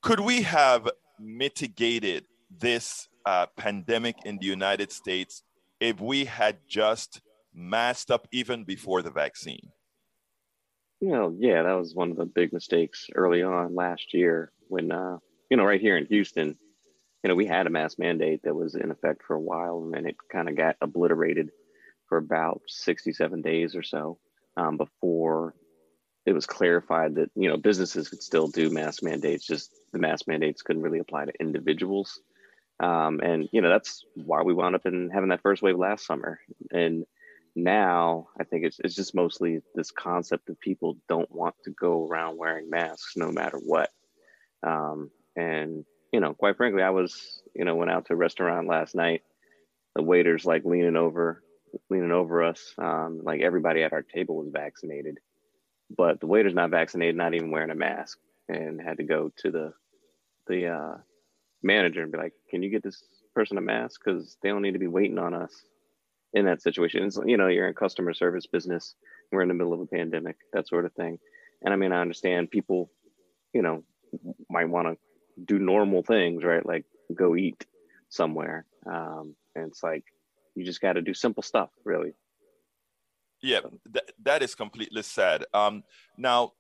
[0.07, 0.89] Could we have
[1.19, 5.43] mitigated this uh, pandemic in the United States
[5.81, 7.21] if we had just
[7.53, 9.73] masked up even before the vaccine?
[11.01, 15.19] Know, yeah, that was one of the big mistakes early on last year when, uh,
[15.51, 16.57] you know, right here in Houston,
[17.25, 19.93] you know, we had a mask mandate that was in effect for a while and
[19.93, 21.51] then it kind of got obliterated
[22.09, 24.21] for about 67 days or so
[24.57, 25.57] um, before
[26.27, 30.29] it was clarified that you know businesses could still do mask mandates just the mask
[30.29, 32.21] mandates couldn't really apply to individuals.
[32.79, 36.07] Um, and you know that's why we wound up in having that first wave last
[36.07, 36.41] summer.
[36.71, 37.05] And
[37.59, 42.07] now i think it's, it's just mostly this concept of people don't want to go
[42.07, 43.91] around wearing masks no matter what.
[44.63, 48.69] Um, and you know quite frankly i was you know went out to a restaurant
[48.69, 49.23] last night.
[49.95, 51.43] The waiters like leaning over
[51.89, 52.75] leaning over us.
[52.77, 55.19] Um, like everybody at our table was vaccinated
[55.95, 59.51] but the waiter's not vaccinated, not even wearing a mask, and had to go to
[59.51, 59.73] the
[60.47, 60.95] the uh,
[61.63, 63.03] manager and be like, "Can you get this
[63.35, 64.01] person a mask?
[64.05, 65.53] Because they don't need to be waiting on us."
[66.35, 68.95] In that situation, it's, you know, you're in customer service business.
[69.33, 71.19] We're in the middle of a pandemic, that sort of thing.
[71.63, 72.91] And I mean, I understand people,
[73.55, 73.85] you know,
[74.51, 74.97] might want to
[75.45, 76.65] do normal things, right?
[76.65, 77.65] Like go eat
[78.11, 78.67] somewhere.
[78.87, 80.05] Um, and it's like
[80.55, 82.13] you just got to do simple stuff, really.
[83.47, 83.61] Yeah,
[83.93, 85.45] th- that is completely sad.
[85.55, 85.85] Um,
[86.19, 86.55] now,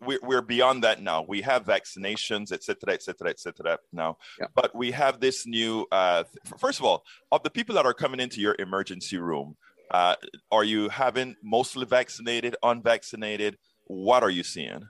[0.00, 1.22] we're beyond that now.
[1.28, 4.16] We have vaccinations, et cetera, et cetera, et cetera now.
[4.40, 4.46] Yeah.
[4.54, 6.24] But we have this new, uh,
[6.56, 9.56] first of all, of the people that are coming into your emergency room,
[9.90, 10.14] uh,
[10.50, 13.58] are you having mostly vaccinated, unvaccinated?
[13.84, 14.88] What are you seeing?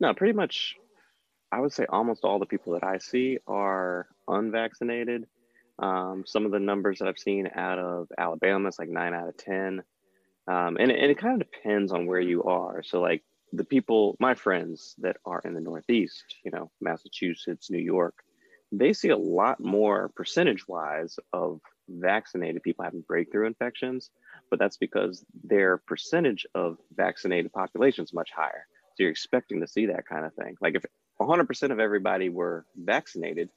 [0.00, 0.74] No, pretty much,
[1.52, 5.26] I would say almost all the people that I see are unvaccinated.
[5.78, 9.28] Um, some of the numbers that I've seen out of Alabama is like nine out
[9.28, 9.82] of 10.
[10.48, 12.82] Um, and, and it kind of depends on where you are.
[12.82, 13.22] So, like
[13.52, 18.14] the people, my friends that are in the Northeast, you know, Massachusetts, New York,
[18.72, 24.10] they see a lot more percentage wise of vaccinated people having breakthrough infections,
[24.48, 28.66] but that's because their percentage of vaccinated population is much higher.
[28.96, 30.56] So you're expecting to see that kind of thing.
[30.60, 30.84] Like if
[31.20, 33.50] 100% of everybody were vaccinated,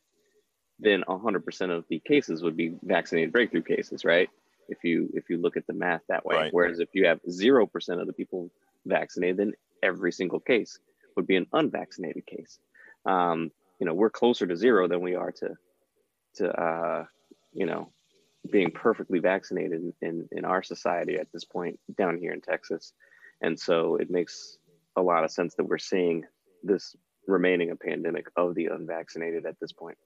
[0.80, 4.30] then 100% of the cases would be vaccinated breakthrough cases, right?
[4.74, 6.36] If you if you look at the math that way.
[6.36, 6.54] Right.
[6.54, 8.52] Whereas if you have zero percent of the people
[8.86, 10.80] vaccinated, then every single case
[11.16, 12.60] would be an unvaccinated case.
[13.06, 15.50] Um, you know, we're closer to zero than we are to
[16.36, 17.06] to uh,
[17.54, 17.92] you know
[18.52, 22.94] being perfectly vaccinated in, in, in our society at this point down here in Texas.
[23.42, 24.58] And so it makes
[24.98, 26.26] a lot of sense that we're seeing
[26.62, 26.96] this
[27.28, 29.98] remaining a pandemic of the unvaccinated at this point.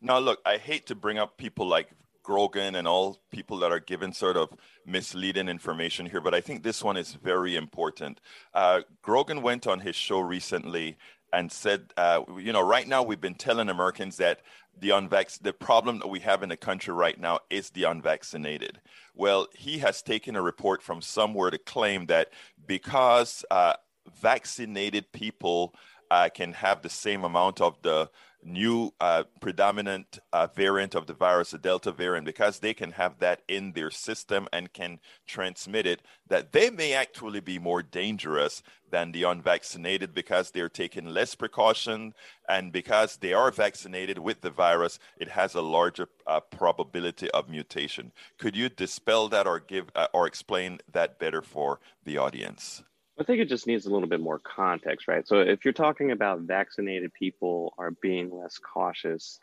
[0.00, 1.88] Now, look, I hate to bring up people like
[2.28, 4.50] Rogan and all people that are given sort of
[4.86, 8.20] misleading information here, but I think this one is very important.
[8.54, 10.96] Uh, Rogan went on his show recently
[11.32, 14.40] and said, uh, you know, right now we've been telling Americans that
[14.78, 18.80] the unvac- the problem that we have in the country right now is the unvaccinated.
[19.14, 22.30] Well, he has taken a report from somewhere to claim that
[22.66, 23.74] because uh,
[24.20, 25.74] vaccinated people
[26.10, 28.10] uh, can have the same amount of the
[28.42, 33.18] new uh, predominant uh, variant of the virus, the Delta variant, because they can have
[33.18, 38.62] that in their system and can transmit it, that they may actually be more dangerous
[38.90, 42.14] than the unvaccinated because they're taking less precaution
[42.48, 47.48] and because they are vaccinated with the virus, it has a larger uh, probability of
[47.48, 48.12] mutation.
[48.38, 52.82] Could you dispel that or give uh, or explain that better for the audience?
[53.18, 55.26] I think it just needs a little bit more context, right?
[55.26, 59.40] So if you're talking about vaccinated people are being less cautious,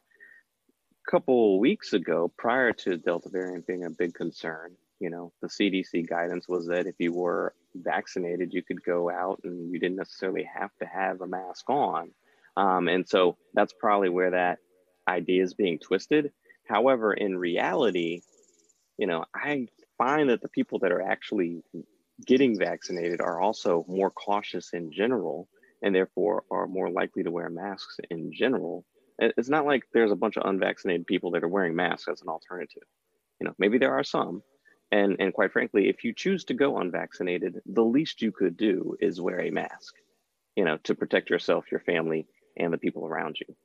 [1.06, 5.48] a couple weeks ago, prior to Delta variant being a big concern, you know, the
[5.48, 9.98] CDC guidance was that if you were vaccinated, you could go out and you didn't
[9.98, 12.12] necessarily have to have a mask on.
[12.56, 14.60] Um, and so that's probably where that
[15.06, 16.32] idea is being twisted.
[16.66, 18.22] However, in reality,
[18.98, 21.62] you know, I find that the people that are actually
[22.26, 25.48] getting vaccinated are also more cautious in general
[25.82, 28.86] and therefore are more likely to wear masks in general.
[29.20, 32.28] It's not like there's a bunch of unvaccinated people that are wearing masks as an
[32.28, 32.84] alternative.
[33.40, 34.42] You know, maybe there are some.
[34.92, 38.96] And, and quite frankly, if you choose to go unvaccinated, the least you could do
[39.00, 39.96] is wear a mask,
[40.56, 43.56] you know, to protect yourself, your family, and the people around you.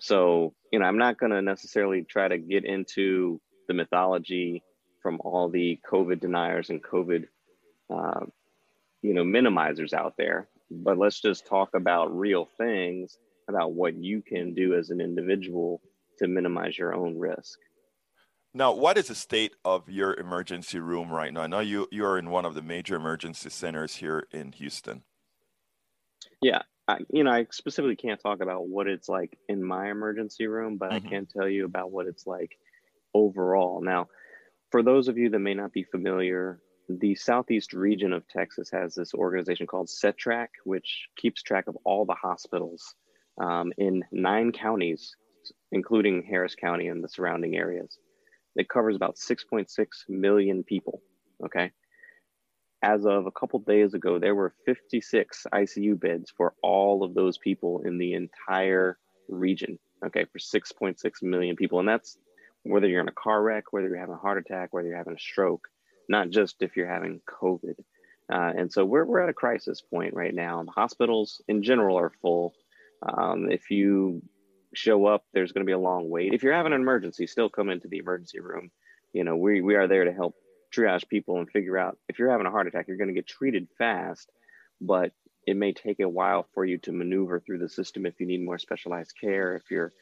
[0.00, 4.62] So, you know, I'm not going to necessarily try to get into the mythology
[5.02, 7.26] from all the COVID deniers and COVID
[7.92, 8.26] uh,
[9.02, 10.48] you know, minimizers out there.
[10.70, 15.80] But let's just talk about real things about what you can do as an individual
[16.18, 17.58] to minimize your own risk.
[18.52, 21.42] Now, what is the state of your emergency room right now?
[21.42, 25.02] I know you you are in one of the major emergency centers here in Houston.
[26.42, 30.46] Yeah, I, you know, I specifically can't talk about what it's like in my emergency
[30.46, 31.06] room, but mm-hmm.
[31.06, 32.58] I can tell you about what it's like
[33.14, 33.80] overall.
[33.82, 34.08] Now,
[34.70, 36.60] for those of you that may not be familiar
[36.98, 42.04] the southeast region of Texas has this organization called SETRAC, which keeps track of all
[42.04, 42.94] the hospitals
[43.40, 45.14] um, in nine counties,
[45.70, 47.98] including Harris County and the surrounding areas.
[48.56, 49.68] It covers about 6.6
[50.08, 51.02] million people.
[51.44, 51.70] Okay.
[52.82, 57.38] As of a couple days ago, there were 56 ICU beds for all of those
[57.38, 58.98] people in the entire
[59.28, 59.78] region.
[60.04, 61.78] Okay, for 6.6 million people.
[61.78, 62.16] And that's
[62.62, 65.14] whether you're in a car wreck, whether you're having a heart attack, whether you're having
[65.14, 65.68] a stroke
[66.10, 67.76] not just if you're having COVID.
[68.30, 70.64] Uh, and so we're, we're at a crisis point right now.
[70.74, 72.52] Hospitals in general are full.
[73.00, 74.20] Um, if you
[74.74, 76.34] show up, there's going to be a long wait.
[76.34, 78.70] If you're having an emergency, still come into the emergency room.
[79.12, 80.34] You know, we, we are there to help
[80.76, 83.28] triage people and figure out if you're having a heart attack, you're going to get
[83.28, 84.30] treated fast,
[84.80, 85.12] but
[85.46, 88.44] it may take a while for you to maneuver through the system if you need
[88.44, 89.92] more specialized care, if you're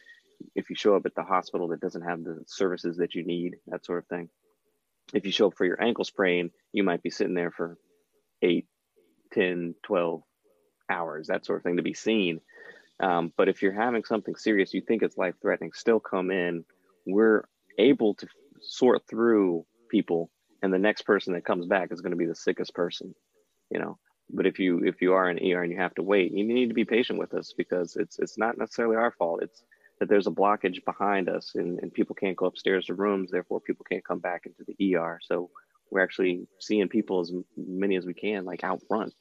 [0.55, 3.57] if you show up at the hospital that doesn't have the services that you need,
[3.67, 4.29] that sort of thing
[5.15, 7.79] if you show up for your ankle sprain, you might be sitting there for
[8.43, 8.67] eight,
[9.33, 10.23] 10, 12
[10.91, 12.41] hours, that sort of thing to be seen.
[13.01, 16.65] Um, but if you're having something serious, you think it's life threatening, still come in.
[17.07, 17.45] We're
[17.79, 18.27] able to
[18.61, 20.31] sort through people
[20.63, 23.15] and the next person that comes back is going to be the sickest person,
[23.71, 23.99] you know.
[24.31, 26.69] But if you if you are in ER and you have to wait, you need
[26.69, 29.43] to be patient with us because it's it's not necessarily our fault.
[29.43, 29.63] It's
[29.99, 33.61] that there's a blockage behind us and, and people can't go upstairs to rooms, therefore
[33.61, 35.19] people can't come back into the ER.
[35.23, 35.51] So
[35.91, 39.15] we're actually seeing people as many as we can, like out front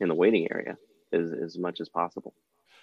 [0.00, 0.76] in the waiting area
[1.12, 2.34] as, as much as possible.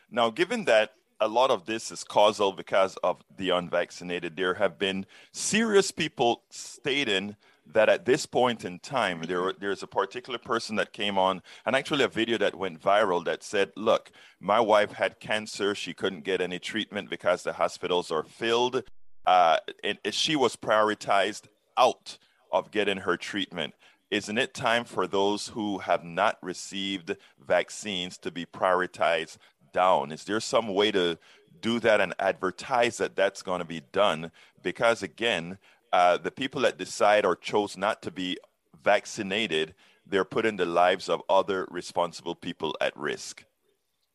[0.10, 4.78] Now, given that a lot of this is causal because of the unvaccinated, there have
[4.78, 7.36] been serious people stating
[7.74, 11.76] that at this point in time, there, there's a particular person that came on, and
[11.76, 15.76] actually a video that went viral that said, Look, my wife had cancer.
[15.76, 18.84] She couldn't get any treatment because the hospitals are filled.
[19.26, 21.48] Uh, and she was prioritized
[21.78, 22.18] out
[22.52, 23.74] of getting her treatment.
[24.10, 29.38] Isn't it time for those who have not received vaccines to be prioritized
[29.74, 30.14] down?
[30.14, 31.18] Is there some way to
[31.60, 34.32] do that and advertise that that's going to be done?
[34.64, 35.58] Because again,
[35.94, 38.38] uh, the people that decide or chose not to be
[38.84, 39.74] vaccinated,
[40.06, 43.44] they're putting the lives of other responsible people at risk.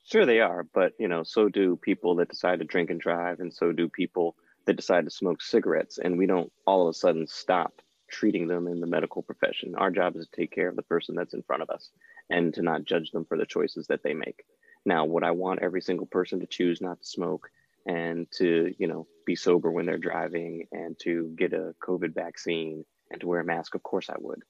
[0.04, 3.40] Sure, they are, but you know, so do people that decide to drink and drive,
[3.40, 5.98] and so do people that decide to smoke cigarettes.
[5.98, 9.74] And we don't all of a sudden stop treating them in the medical profession.
[9.74, 11.90] Our job is to take care of the person that's in front of us
[12.30, 14.44] and to not judge them for the choices that they make.
[14.84, 17.50] Now, would I want every single person to choose not to smoke
[17.86, 22.84] and to, you know, be sober when they're driving and to get a COVID vaccine
[23.10, 23.74] and to wear a mask?
[23.74, 24.42] Of course I would.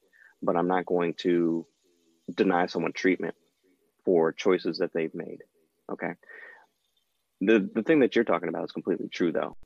[0.42, 1.66] But I'm not going to
[2.34, 3.34] deny someone treatment
[4.04, 5.38] for choices that they've made.
[5.90, 6.12] Okay.
[7.40, 9.56] The the thing that you're talking about is completely true though.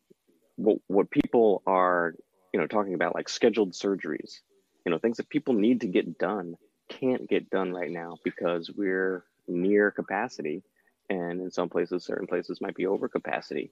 [0.56, 2.14] What what people are
[2.56, 4.40] you know, talking about like scheduled surgeries,
[4.86, 6.54] you know, things that people need to get done
[6.88, 10.62] can't get done right now because we're near capacity.
[11.08, 13.70] And in some places, certain places might be over capacity.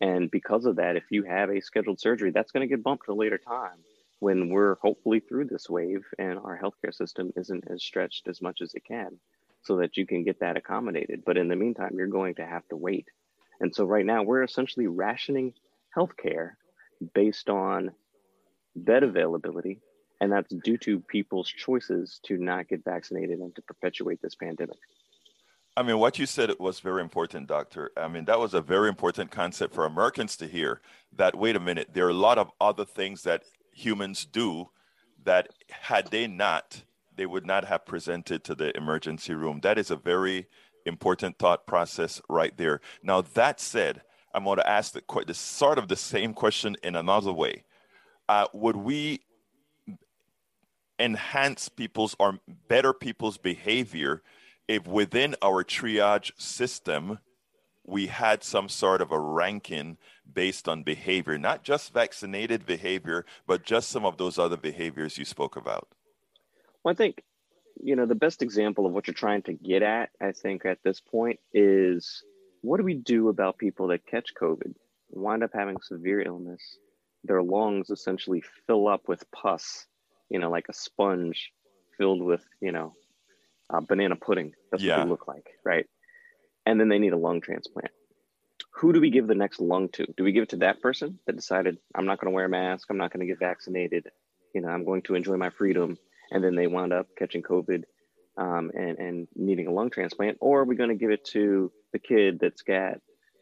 [0.00, 3.06] And because of that, if you have a scheduled surgery, that's going to get bumped
[3.06, 3.78] to a later time
[4.18, 8.60] when we're hopefully through this wave and our healthcare system isn't as stretched as much
[8.62, 9.18] as it can
[9.62, 11.22] so that you can get that accommodated.
[11.24, 13.08] But in the meantime, you're going to have to wait.
[13.60, 15.52] And so right now, we're essentially rationing
[15.96, 16.52] healthcare
[17.14, 17.90] based on
[18.76, 19.80] bed availability,
[20.20, 24.78] and that's due to people's choices to not get vaccinated and to perpetuate this pandemic.
[25.80, 27.90] I mean, what you said was very important, Doctor.
[27.96, 30.82] I mean, that was a very important concept for Americans to hear
[31.16, 34.68] that, wait a minute, there are a lot of other things that humans do
[35.24, 36.82] that, had they not,
[37.16, 39.60] they would not have presented to the emergency room.
[39.62, 40.48] That is a very
[40.84, 42.82] important thought process right there.
[43.02, 44.02] Now, that said,
[44.34, 47.64] I'm going to ask the, the sort of the same question in another way
[48.28, 49.22] uh, would we
[50.98, 54.20] enhance people's or better people's behavior
[54.70, 57.18] if within our triage system
[57.84, 59.96] we had some sort of a ranking
[60.32, 65.24] based on behavior, not just vaccinated behavior, but just some of those other behaviors you
[65.24, 65.88] spoke about?
[66.84, 67.24] Well, I think,
[67.82, 70.78] you know, the best example of what you're trying to get at, I think, at
[70.84, 72.22] this point is
[72.60, 74.72] what do we do about people that catch COVID,
[75.10, 76.78] wind up having severe illness,
[77.24, 79.86] their lungs essentially fill up with pus,
[80.28, 81.50] you know, like a sponge
[81.98, 82.94] filled with, you know,
[83.72, 84.54] uh, banana pudding.
[84.70, 84.98] That's yeah.
[84.98, 85.86] what they look like, right?
[86.66, 87.90] And then they need a lung transplant.
[88.76, 90.06] Who do we give the next lung to?
[90.16, 92.48] Do we give it to that person that decided, I'm not going to wear a
[92.48, 94.08] mask, I'm not going to get vaccinated,
[94.54, 95.98] you know, I'm going to enjoy my freedom,
[96.30, 97.84] and then they wound up catching COVID
[98.36, 100.38] um, and, and needing a lung transplant?
[100.40, 102.98] Or are we going to give it to the kid that's got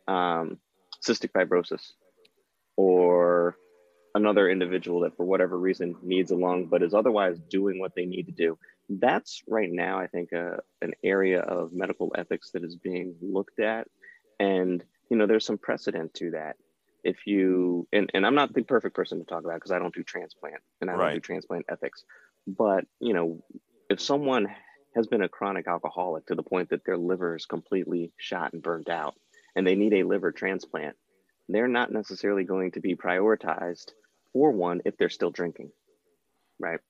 [0.07, 0.59] um,
[1.07, 1.93] cystic fibrosis
[2.77, 3.57] or
[4.15, 8.07] another individual that for whatever reason needs a lung but is otherwise doing what they
[8.07, 8.59] need to do.
[8.89, 13.61] That's right now i think uh, an area of medical ethics that is being looked
[13.61, 13.87] at.
[14.41, 16.57] And you know there's some precedent to that.
[17.05, 19.95] If you and, and i'm not the perfect person to talk about because i don't
[19.95, 22.05] do transplant and i don't do transplant ethics.
[22.47, 23.43] But you know
[23.91, 24.49] if someone
[24.95, 28.63] has been a chronic alcoholic to the point that their liver is completely shot and
[28.63, 29.15] burnt out
[29.55, 30.97] and they need a liver transplant
[31.49, 33.93] they're not necessarily going to be prioritized
[34.33, 35.71] for one if they're still drinking,
[36.59, 36.81] right?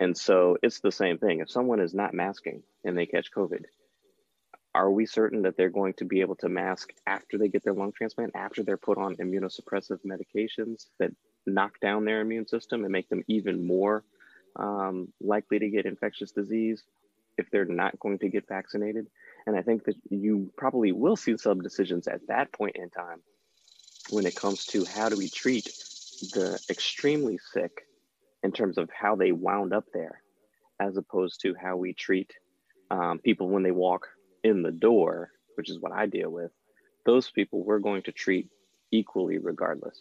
[0.00, 1.40] And so it's the same thing.
[1.40, 3.64] If someone is not masking and they catch COVID,
[4.74, 7.72] are we certain that they're going to be able to mask after they get their
[7.72, 11.12] lung transplant, after they're put on immunosuppressive medications that
[11.46, 14.04] knock down their immune system and make them even more
[14.56, 16.82] um, likely to get infectious disease
[17.38, 19.06] if they're not going to get vaccinated?
[19.46, 23.22] And I think that you probably will see some decisions at that point in time
[24.10, 25.66] when it comes to how do we treat
[26.32, 27.86] the extremely sick
[28.42, 30.22] in terms of how they wound up there,
[30.80, 32.32] as opposed to how we treat
[32.90, 34.06] um, people when they walk
[34.44, 36.52] in the door, which is what I deal with.
[37.04, 38.48] Those people we're going to treat
[38.92, 40.00] equally regardless.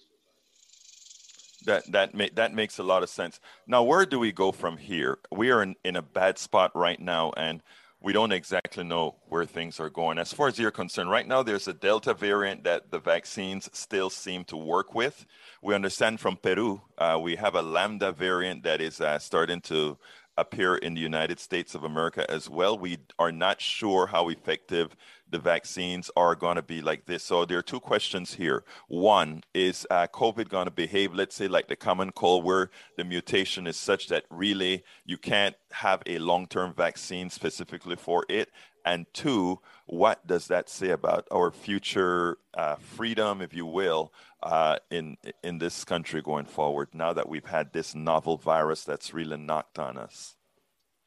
[1.66, 3.40] That that ma- that makes a lot of sense.
[3.66, 5.18] Now, where do we go from here?
[5.32, 7.64] We are in, in a bad spot right now, and
[8.06, 10.20] we don't exactly know where things are going.
[10.20, 14.12] As far as you're concerned, right now there's a Delta variant that the vaccines still
[14.12, 15.26] seem to work with.
[15.64, 19.98] We understand from Peru, uh, we have a Lambda variant that is uh, starting to
[20.38, 22.78] appear in the United States of America as well.
[22.78, 24.96] We are not sure how effective
[25.30, 27.24] the vaccines are going to be like this.
[27.24, 28.64] So there are two questions here.
[28.88, 33.04] One is uh, COVID going to behave, let's say, like the common cold, where the
[33.04, 38.50] mutation is such that really you can't have a long term vaccine specifically for it?
[38.86, 44.14] And two, what does that say about our future uh, freedom, if you will,
[44.44, 46.90] uh, in in this country going forward?
[46.94, 50.36] Now that we've had this novel virus that's really knocked on us.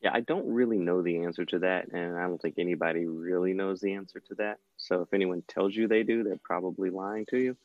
[0.02, 3.52] Yeah, I don't really know the answer to that, and I don't think anybody really
[3.52, 4.58] knows the answer to that.
[4.76, 7.56] So if anyone tells you they do, they're probably lying to you.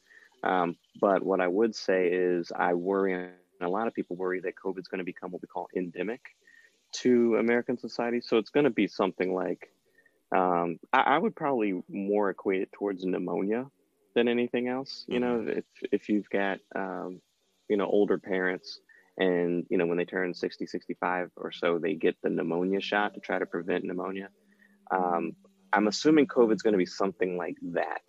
[0.44, 4.42] Um, but what I would say is, I worry, and a lot of people worry
[4.42, 6.22] that COVID is going to become what we call endemic
[6.94, 8.22] to American society.
[8.22, 9.70] So it's going to be something like
[10.34, 13.68] um, I, I, would probably more equate it towards pneumonia
[14.16, 15.06] than anything else.
[15.08, 15.60] You know, mm-hmm.
[15.60, 17.22] if if you've got um,
[17.70, 18.80] you know older parents
[19.18, 23.14] and you know when they turn 60, 65 or so, they get the pneumonia shot
[23.14, 24.30] to try to prevent pneumonia.
[24.92, 25.34] Um,
[25.72, 28.02] I'm assuming COVID is going to be something like that,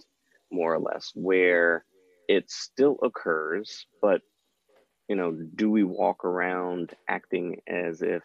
[0.51, 1.85] more or less, where
[2.29, 4.23] it still occurs, but
[5.09, 8.23] you know, do we walk around acting as if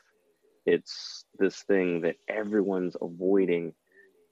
[0.65, 3.73] it's this thing that everyone's avoiding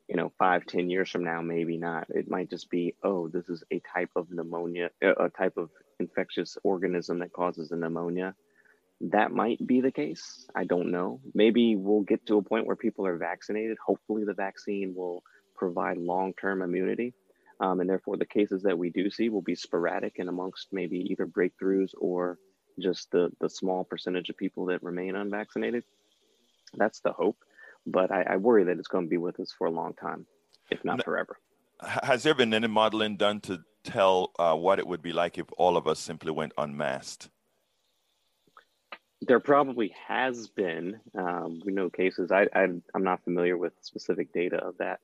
[0.08, 2.08] you know, five, ten years from now, maybe not.
[2.10, 6.58] It might just be, oh, this is a type of pneumonia, a type of infectious
[6.64, 8.34] organism that causes a pneumonia.
[9.02, 10.48] That might be the case.
[10.56, 11.20] I don't know.
[11.34, 13.78] Maybe we'll get to a point where people are vaccinated.
[13.86, 15.24] Hopefully, the vaccine will
[15.56, 17.14] provide long term immunity.
[17.60, 21.00] Um, and therefore, the cases that we do see will be sporadic and amongst maybe
[21.10, 22.38] either breakthroughs or
[22.80, 25.84] just the, the small percentage of people that remain unvaccinated.
[26.76, 27.38] That's the hope
[27.88, 30.28] but I, I worry that it's going to be with us for a long time,
[30.70, 31.38] if not forever.
[31.82, 35.46] Has there been any modeling done to tell uh, what it would be like if
[35.58, 37.30] all of us simply went unmasked?
[39.22, 41.00] There probably has been.
[41.18, 42.32] Um, we know cases.
[42.32, 45.00] I, I, am not familiar with specific data of that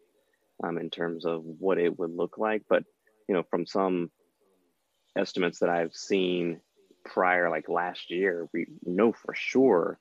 [0.64, 2.84] um, in terms of what it would look like, but
[3.28, 4.12] you know, from some
[5.16, 6.60] estimates that I've seen
[7.06, 10.00] prior, like last year, we know for sure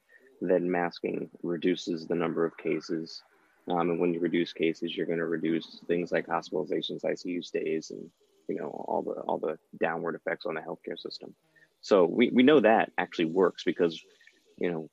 [0.49, 3.23] then masking reduces the number of cases.
[3.69, 7.91] Um, and when you reduce cases, you're going to reduce things like hospitalizations, ICU stays,
[7.91, 8.11] and
[8.49, 11.35] you know all the all the downward effects on the healthcare system.
[11.83, 14.01] So we, we know that actually works because,
[14.57, 14.89] you know,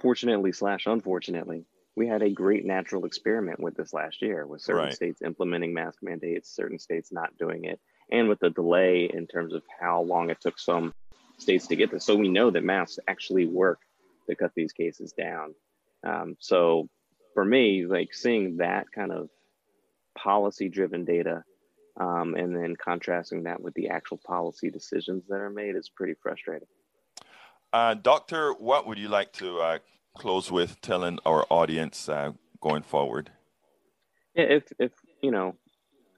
[0.00, 4.86] fortunately slash unfortunately, we had a great natural experiment with this last year, with certain
[4.86, 4.94] right.
[4.94, 7.80] states implementing mask mandates, certain states not doing it,
[8.10, 10.92] and with the delay in terms of how long it took some
[11.38, 12.04] states to get this.
[12.04, 13.80] So we know that masks actually work
[14.26, 15.54] to cut these cases down.
[16.06, 16.88] Um, so
[17.34, 19.28] for me, like seeing that kind of
[20.16, 21.44] policy driven data
[21.98, 26.14] um, and then contrasting that with the actual policy decisions that are made is pretty
[26.22, 26.68] frustrating.
[27.72, 29.78] Uh, doctor, what would you like to uh,
[30.16, 33.30] close with telling our audience uh, going forward?
[34.34, 35.56] If, if, you know,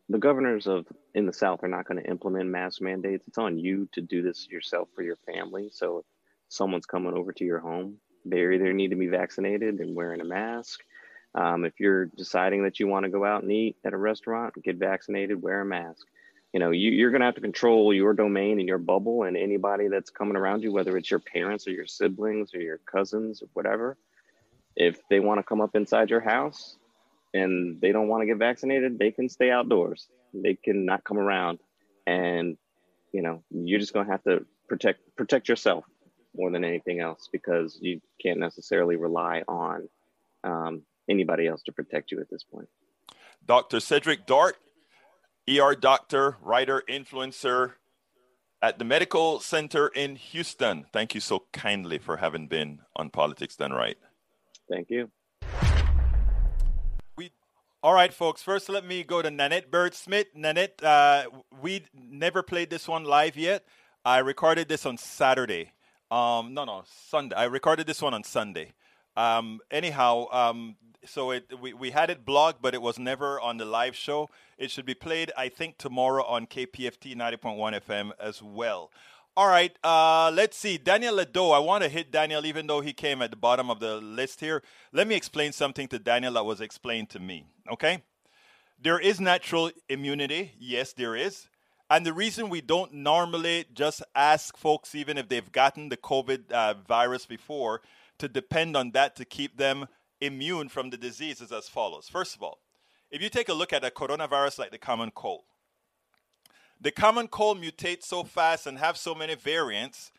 [0.08, 3.58] the governors of in the South are not going to implement mask mandates, it's on
[3.58, 5.68] you to do this yourself for your family.
[5.72, 6.04] So
[6.48, 10.24] someone's coming over to your home, they either need to be vaccinated and wearing a
[10.24, 10.80] mask.
[11.34, 14.54] Um, if you're deciding that you want to go out and eat at a restaurant,
[14.62, 16.06] get vaccinated, wear a mask.
[16.52, 19.36] You know, you, you're going to have to control your domain and your bubble and
[19.36, 23.42] anybody that's coming around you, whether it's your parents or your siblings or your cousins
[23.42, 23.98] or whatever.
[24.74, 26.76] If they want to come up inside your house
[27.34, 30.08] and they don't want to get vaccinated, they can stay outdoors.
[30.32, 31.58] They can not come around.
[32.06, 32.56] And,
[33.12, 35.84] you know, you're just going to have to protect protect yourself
[36.38, 39.88] more than anything else because you can't necessarily rely on
[40.44, 42.68] um, anybody else to protect you at this point.
[43.44, 43.80] Dr.
[43.80, 44.58] Cedric Dark,
[45.48, 47.72] ER doctor, writer, influencer
[48.60, 50.86] at the Medical Center in Houston.
[50.92, 53.96] Thank you so kindly for having been on Politics Done Right.
[54.70, 55.10] Thank you.
[57.16, 57.32] We,
[57.82, 58.42] all right, folks.
[58.42, 60.26] First, let me go to Nanette Bird Smith.
[60.34, 61.24] Nanette, uh,
[61.62, 63.64] we never played this one live yet.
[64.04, 65.72] I recorded this on Saturday.
[66.10, 67.36] Um, no, no, Sunday.
[67.36, 68.72] I recorded this one on Sunday.
[69.16, 73.56] Um, anyhow, um, so it we, we had it blogged, but it was never on
[73.56, 74.30] the live show.
[74.56, 78.90] It should be played, I think, tomorrow on KPFT 90.1 FM as well.
[79.36, 80.78] All right, uh, let's see.
[80.78, 83.78] Daniel Ledo, I want to hit Daniel even though he came at the bottom of
[83.78, 84.62] the list here.
[84.92, 88.02] Let me explain something to Daniel that was explained to me, okay?
[88.80, 90.52] There is natural immunity.
[90.58, 91.48] Yes, there is.
[91.90, 96.52] And the reason we don't normally just ask folks, even if they've gotten the COVID
[96.52, 97.80] uh, virus before,
[98.18, 99.86] to depend on that to keep them
[100.20, 102.08] immune from the disease is as follows.
[102.08, 102.58] First of all,
[103.10, 105.44] if you take a look at a coronavirus like the common cold,
[106.80, 110.12] the common cold mutates so fast and have so many variants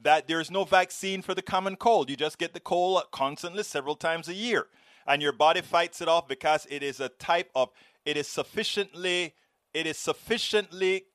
[0.00, 2.10] that there's no vaccine for the common cold.
[2.10, 4.66] You just get the cold constantly several times a year.
[5.06, 7.70] And your body fights it off because it is a type of
[8.04, 9.34] it is sufficiently
[9.74, 11.06] it is sufficiently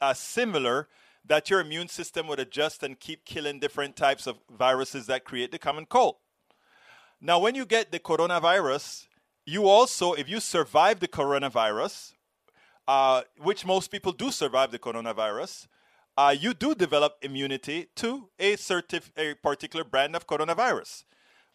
[0.00, 0.88] uh, similar
[1.24, 5.52] that your immune system would adjust and keep killing different types of viruses that create
[5.52, 6.16] the common cold.
[7.20, 9.06] Now, when you get the coronavirus,
[9.46, 12.14] you also, if you survive the coronavirus,
[12.88, 15.68] uh, which most people do survive the coronavirus,
[16.16, 21.04] uh, you do develop immunity to a, certif- a particular brand of coronavirus.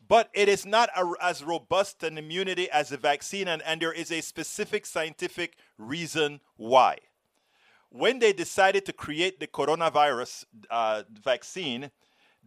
[0.08, 3.92] But it is not a, as robust an immunity as a vaccine, and, and there
[3.92, 6.98] is a specific scientific reason why.
[7.90, 11.92] When they decided to create the coronavirus uh, vaccine,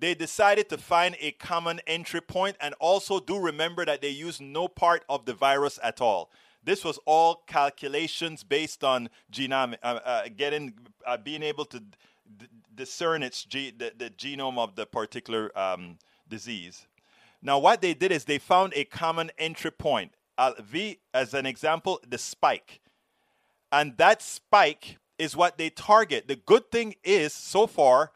[0.01, 4.41] they decided to find a common entry point and also do remember that they used
[4.41, 6.31] no part of the virus at all.
[6.63, 10.75] This was all calculations based on genome, uh, uh, getting,
[11.07, 15.99] uh, being able to d- discern its ge- the, the, genome of the particular um,
[16.29, 16.87] disease.
[17.43, 20.13] Now, what they did is they found a common entry point.
[20.37, 22.81] Uh, v, as an example, the spike.
[23.73, 26.27] And that spike is what they target.
[26.27, 28.11] The good thing is, so far,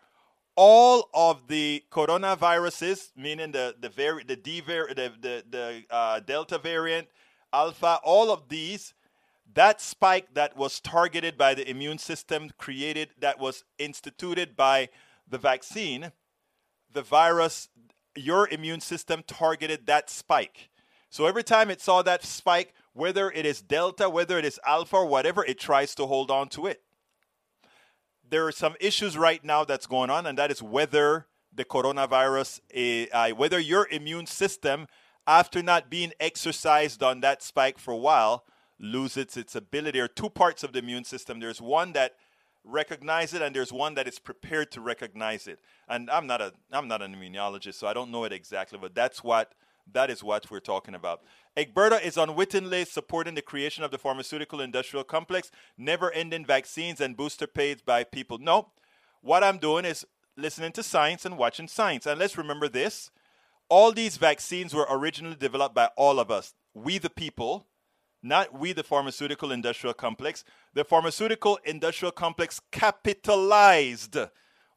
[0.57, 6.20] all of the coronaviruses, meaning the the vari- the D var- the the, the uh,
[6.20, 7.09] Delta variant,
[7.52, 8.94] Alpha, all of these,
[9.52, 14.88] that spike that was targeted by the immune system, created that was instituted by
[15.28, 16.12] the vaccine,
[16.90, 17.68] the virus,
[18.16, 20.70] your immune system targeted that spike.
[21.11, 24.96] So every time it saw that spike, whether it is Delta, whether it is Alpha,
[24.96, 26.80] or whatever, it tries to hold on to it
[28.29, 32.61] there are some issues right now that's going on, and that is whether the coronavirus,
[33.12, 34.87] uh, whether your immune system,
[35.27, 38.45] after not being exercised on that spike for a while,
[38.79, 39.99] loses its ability.
[39.99, 41.41] There are two parts of the immune system.
[41.41, 42.16] There's one that
[42.64, 45.61] recognize it, and there's one that is prepared to recognize it.
[45.89, 48.95] And I'm not a I'm not an immunologist, so I don't know it exactly, but
[48.95, 49.55] that's what
[49.93, 51.22] that is what we're talking about.
[51.57, 57.16] Egberto is unwittingly supporting the creation of the pharmaceutical industrial complex, never ending vaccines and
[57.16, 58.39] booster paid by people.
[58.39, 58.70] No,
[59.20, 60.07] what I'm doing is
[60.37, 62.07] listening to science and watching science.
[62.07, 63.11] And let's remember this
[63.68, 67.66] all these vaccines were originally developed by all of us, we the people,
[68.22, 70.45] not we the pharmaceutical industrial complex.
[70.74, 74.16] The pharmaceutical industrial complex capitalized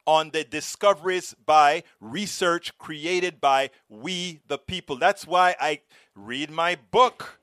[0.08, 4.98] on the discoveries by research created by we the people.
[4.98, 5.82] That's why I
[6.16, 7.40] read my book,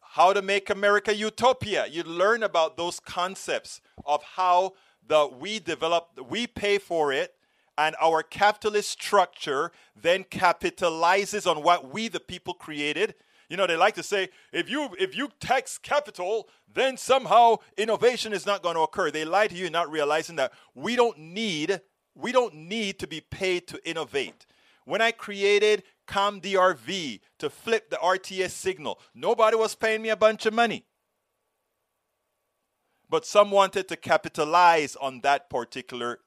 [0.00, 1.86] How to Make America Utopia.
[1.88, 4.74] You learn about those concepts of how
[5.06, 7.34] the we develop, we pay for it,
[7.76, 13.14] and our capitalist structure then capitalizes on what we the people created.
[13.48, 18.32] You know, they like to say if you if you tax capital, then somehow innovation
[18.32, 19.10] is not going to occur.
[19.10, 21.80] They lie to you, not realizing that we don't need
[22.18, 24.44] we don't need to be paid to innovate.
[24.84, 30.44] When I created ComDRV to flip the RTS signal, nobody was paying me a bunch
[30.44, 30.84] of money.
[33.08, 36.18] But some wanted to capitalize on that particular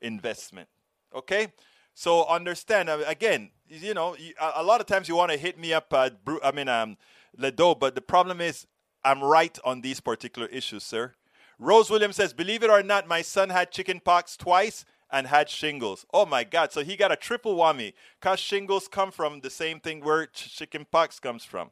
[0.00, 0.68] investment.
[1.14, 1.48] Okay?
[1.94, 4.16] So understand, uh, again, you know,
[4.54, 6.10] a lot of times you want to hit me up, uh,
[6.44, 6.96] I mean, um,
[7.38, 8.66] Ledo, but the problem is
[9.04, 11.14] I'm right on these particular issues, sir.
[11.58, 15.48] Rose Williams says, believe it or not, my son had chicken pox twice and had
[15.48, 16.04] shingles.
[16.12, 16.72] Oh my God.
[16.72, 20.56] So he got a triple whammy because shingles come from the same thing where ch-
[20.56, 21.70] chicken pox comes from.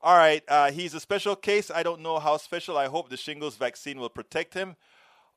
[0.00, 0.42] All right.
[0.48, 1.70] Uh, he's a special case.
[1.70, 2.78] I don't know how special.
[2.78, 4.76] I hope the shingles vaccine will protect him.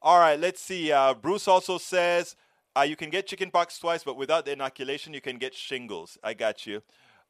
[0.01, 0.39] All right.
[0.39, 0.91] Let's see.
[0.91, 2.35] Uh, Bruce also says
[2.77, 6.17] uh, you can get chicken pox twice, but without the inoculation, you can get shingles.
[6.23, 6.83] I got you.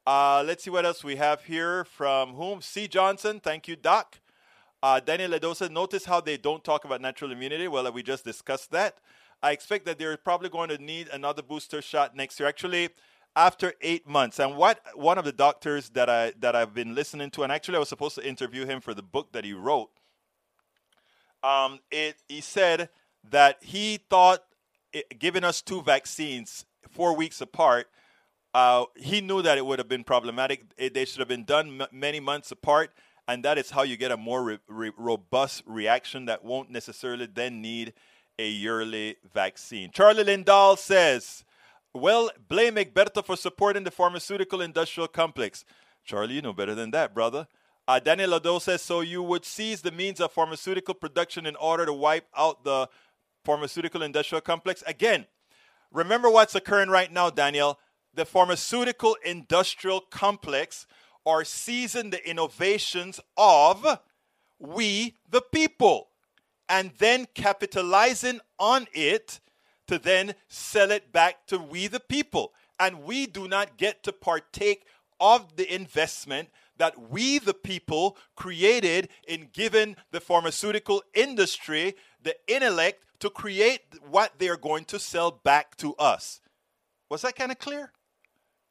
[0.05, 2.61] Uh, let's see what else we have here from whom?
[2.61, 2.87] C.
[2.87, 3.39] Johnson.
[3.39, 4.19] Thank you, Doc.
[4.83, 7.67] Uh, Daniel Ledosa, notice how they don't talk about natural immunity.
[7.67, 8.97] Well, we just discussed that.
[9.43, 12.47] I expect that they're probably going to need another booster shot next year.
[12.47, 12.89] Actually,
[13.35, 14.39] after eight months.
[14.39, 17.77] And what one of the doctors that I that I've been listening to, and actually
[17.77, 19.89] I was supposed to interview him for the book that he wrote.
[21.43, 22.89] Um, it he said
[23.29, 24.43] that he thought
[24.93, 27.87] it, giving us two vaccines four weeks apart.
[28.53, 30.63] Uh, he knew that it would have been problematic.
[30.77, 32.91] It, they should have been done m- many months apart,
[33.25, 37.27] and that is how you get a more re- re- robust reaction that won't necessarily
[37.33, 37.93] then need
[38.39, 39.91] a yearly vaccine.
[39.91, 41.43] Charlie Lindahl says,
[41.93, 45.65] well, blame Egberto for supporting the pharmaceutical industrial complex.
[46.03, 47.47] Charlie, you know better than that, brother.
[47.87, 51.85] Uh, Daniel Lado says, so you would seize the means of pharmaceutical production in order
[51.85, 52.87] to wipe out the
[53.43, 54.83] pharmaceutical industrial complex.
[54.87, 55.25] Again,
[55.91, 57.79] remember what's occurring right now, Daniel.
[58.13, 60.85] The pharmaceutical industrial complex
[61.25, 63.99] are seizing the innovations of
[64.59, 66.09] we, the people,
[66.71, 69.41] and then capitalizing on it
[69.87, 72.53] to then sell it back to we, the people.
[72.79, 74.85] And we do not get to partake
[75.19, 76.47] of the investment
[76.77, 81.93] that we, the people, created in giving the pharmaceutical industry
[82.23, 86.39] the intellect to create what they're going to sell back to us.
[87.09, 87.91] Was that kind of clear?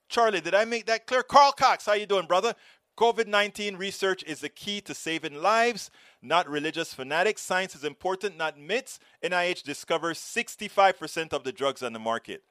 [0.09, 1.23] Charlie, did I make that clear?
[1.23, 2.55] Carl Cox, how you doing, brother?
[2.99, 5.91] COVID-19 research is the key to saving lives,
[6.23, 7.43] not religious fanatics.
[7.43, 8.99] Science is important, not myths.
[9.23, 12.43] NIH discovers 65% of the drugs on the market.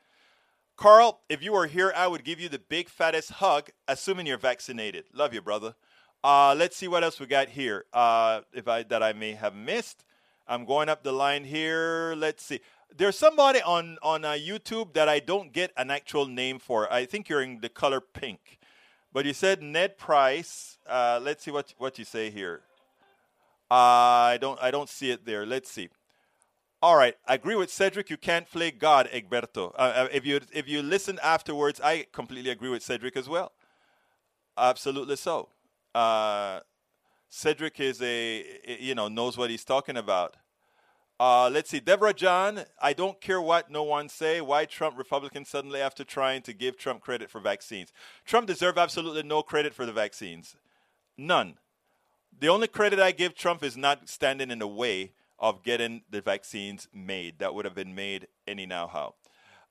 [0.75, 4.37] Carl, if you were here, I would give you the big fattest hug, assuming you're
[4.37, 5.05] vaccinated.
[5.13, 5.75] Love you, brother.
[6.23, 7.85] Uh, let's see what else we got here.
[7.93, 10.05] Uh, if I that I may have missed,
[10.47, 12.13] I'm going up the line here.
[12.17, 12.61] Let's see.
[12.95, 16.91] There's somebody on on uh, YouTube that I don't get an actual name for.
[16.91, 18.57] I think you're in the color pink,
[19.13, 20.77] but you said Ned Price.
[20.87, 22.61] Uh, let's see what what you say here.
[23.71, 25.45] I don't I don't see it there.
[25.45, 25.89] Let's see.
[26.81, 28.09] All right, I agree with Cedric.
[28.09, 29.73] You can't flake God, Egberto.
[29.75, 33.51] Uh, uh, if you if you listen afterwards, I completely agree with Cedric as well.
[34.57, 35.49] Absolutely so.
[35.93, 36.61] Uh,
[37.29, 38.45] Cedric is a
[38.79, 40.37] you know knows what he's talking about.
[41.19, 42.61] Uh, let's see, Deborah John.
[42.81, 44.39] I don't care what no one say.
[44.39, 47.91] Why Trump Republicans suddenly after trying to give Trump credit for vaccines?
[48.25, 50.55] Trump deserve absolutely no credit for the vaccines,
[51.17, 51.57] none.
[52.37, 56.21] The only credit I give Trump is not standing in the way of getting the
[56.21, 59.15] vaccines made that would have been made any now how.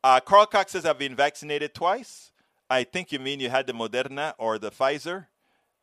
[0.02, 2.32] Uh, Carl Cox says, I've been vaccinated twice.
[2.70, 5.26] I think you mean you had the Moderna or the Pfizer.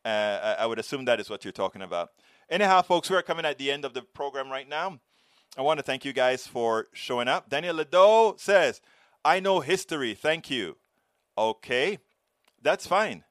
[0.04, 2.10] Uh, I would assume that is what you're talking about.
[2.48, 5.00] Anyhow, folks, we are coming at the end of the program right now.
[5.58, 7.48] I want to thank you guys for showing up.
[7.48, 8.80] Daniel Lado says,
[9.24, 10.14] I know history.
[10.14, 10.76] Thank you.
[11.36, 11.98] Okay,
[12.62, 13.24] that's fine.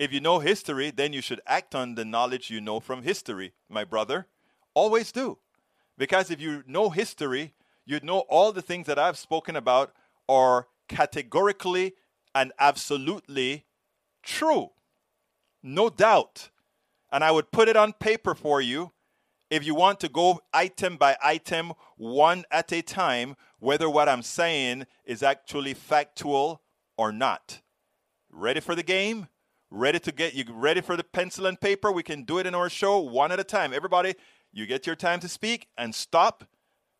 [0.00, 3.52] If you know history, then you should act on the knowledge you know from history,
[3.68, 4.28] my brother.
[4.72, 5.36] Always do.
[5.98, 7.52] Because if you know history,
[7.84, 9.92] you'd know all the things that I've spoken about
[10.26, 11.96] are categorically
[12.34, 13.66] and absolutely
[14.22, 14.70] true.
[15.62, 16.48] No doubt.
[17.12, 18.92] And I would put it on paper for you
[19.50, 24.22] if you want to go item by item, one at a time, whether what I'm
[24.22, 26.62] saying is actually factual
[26.96, 27.60] or not.
[28.30, 29.28] Ready for the game?
[29.72, 31.92] Ready to get you ready for the pencil and paper?
[31.92, 33.72] We can do it in our show one at a time.
[33.72, 34.14] Everybody,
[34.52, 36.42] you get your time to speak and stop.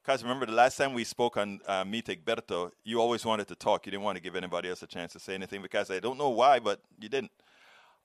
[0.04, 3.56] Because remember, the last time we spoke on uh, Meet Egberto, you always wanted to
[3.56, 3.86] talk.
[3.86, 6.16] You didn't want to give anybody else a chance to say anything because I don't
[6.16, 7.32] know why, but you didn't.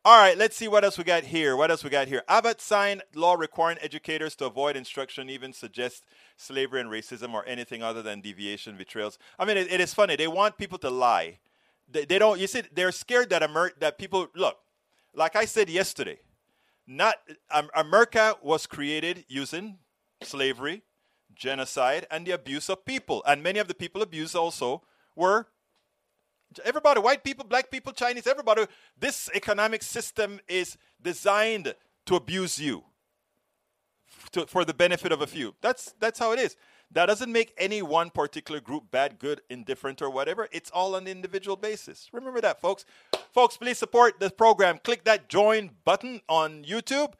[0.03, 1.55] All right, let's see what else we got here.
[1.55, 2.23] What else we got here?
[2.27, 6.05] Abbott signed law requiring educators to avoid instruction, even suggest
[6.37, 9.19] slavery and racism or anything other than deviation, betrayals.
[9.37, 10.15] I mean, it, it is funny.
[10.15, 11.37] They want people to lie.
[11.89, 12.39] They, they don't.
[12.39, 14.57] You see, they're scared that Amer- that people look.
[15.13, 16.19] Like I said yesterday,
[16.87, 17.15] not
[17.51, 19.77] um, America was created using
[20.21, 20.83] slavery,
[21.35, 24.81] genocide, and the abuse of people, and many of the people abused also
[25.15, 25.47] were
[26.63, 28.65] everybody white people black people chinese everybody
[28.97, 31.75] this economic system is designed
[32.05, 32.83] to abuse you
[34.31, 36.55] to, for the benefit of a few that's that's how it is
[36.91, 40.47] that doesn't make any one particular group bad, good, indifferent, or whatever.
[40.51, 42.09] It's all on an individual basis.
[42.13, 42.85] Remember that, folks.
[43.33, 44.79] Folks, please support the program.
[44.83, 47.13] Click that join button on YouTube.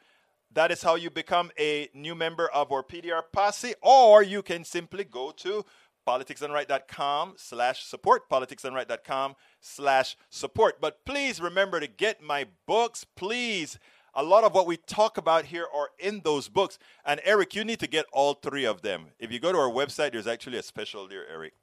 [0.53, 4.63] That is how you become a new member of our PDR posse, or you can
[4.63, 5.65] simply go to
[6.07, 10.79] politicsdoneright.com slash support, politicsdoneright.com slash support.
[10.79, 13.03] But please remember to get my books.
[13.03, 13.79] Please
[14.15, 16.79] a lot of what we talk about here are in those books.
[17.05, 19.07] And Eric, you need to get all three of them.
[19.19, 21.53] If you go to our website, there's actually a special there, Eric.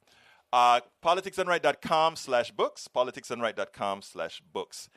[0.51, 4.87] Uh, politicsdoneright.com slash books, politicsdoneright.com slash books.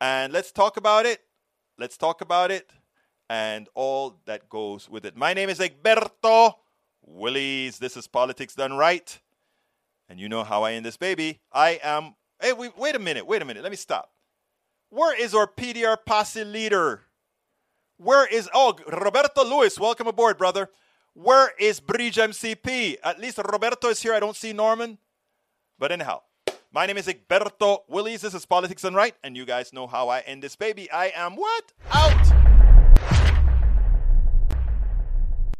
[0.00, 1.20] And let's talk about it.
[1.78, 2.70] Let's talk about it
[3.30, 5.16] and all that goes with it.
[5.16, 6.54] My name is Egberto
[7.06, 7.78] Willies.
[7.78, 9.18] This is Politics Done Right.
[10.08, 11.40] And you know how I end this baby.
[11.52, 12.14] I am.
[12.40, 13.26] Hey, wait, wait a minute.
[13.26, 13.62] Wait a minute.
[13.62, 14.10] Let me stop.
[14.90, 17.02] Where is our PDR posse leader?
[17.98, 20.70] Where is, oh, Roberto Luis, welcome aboard, brother.
[21.12, 22.96] Where is Bridge MCP?
[23.04, 24.14] At least Roberto is here.
[24.14, 24.98] I don't see Norman.
[25.78, 26.22] But anyhow,
[26.72, 28.22] my name is Egberto Willies.
[28.22, 29.14] This is Politics Done Right.
[29.22, 30.90] And you guys know how I end this baby.
[30.90, 31.72] I am what?
[31.92, 32.47] Out.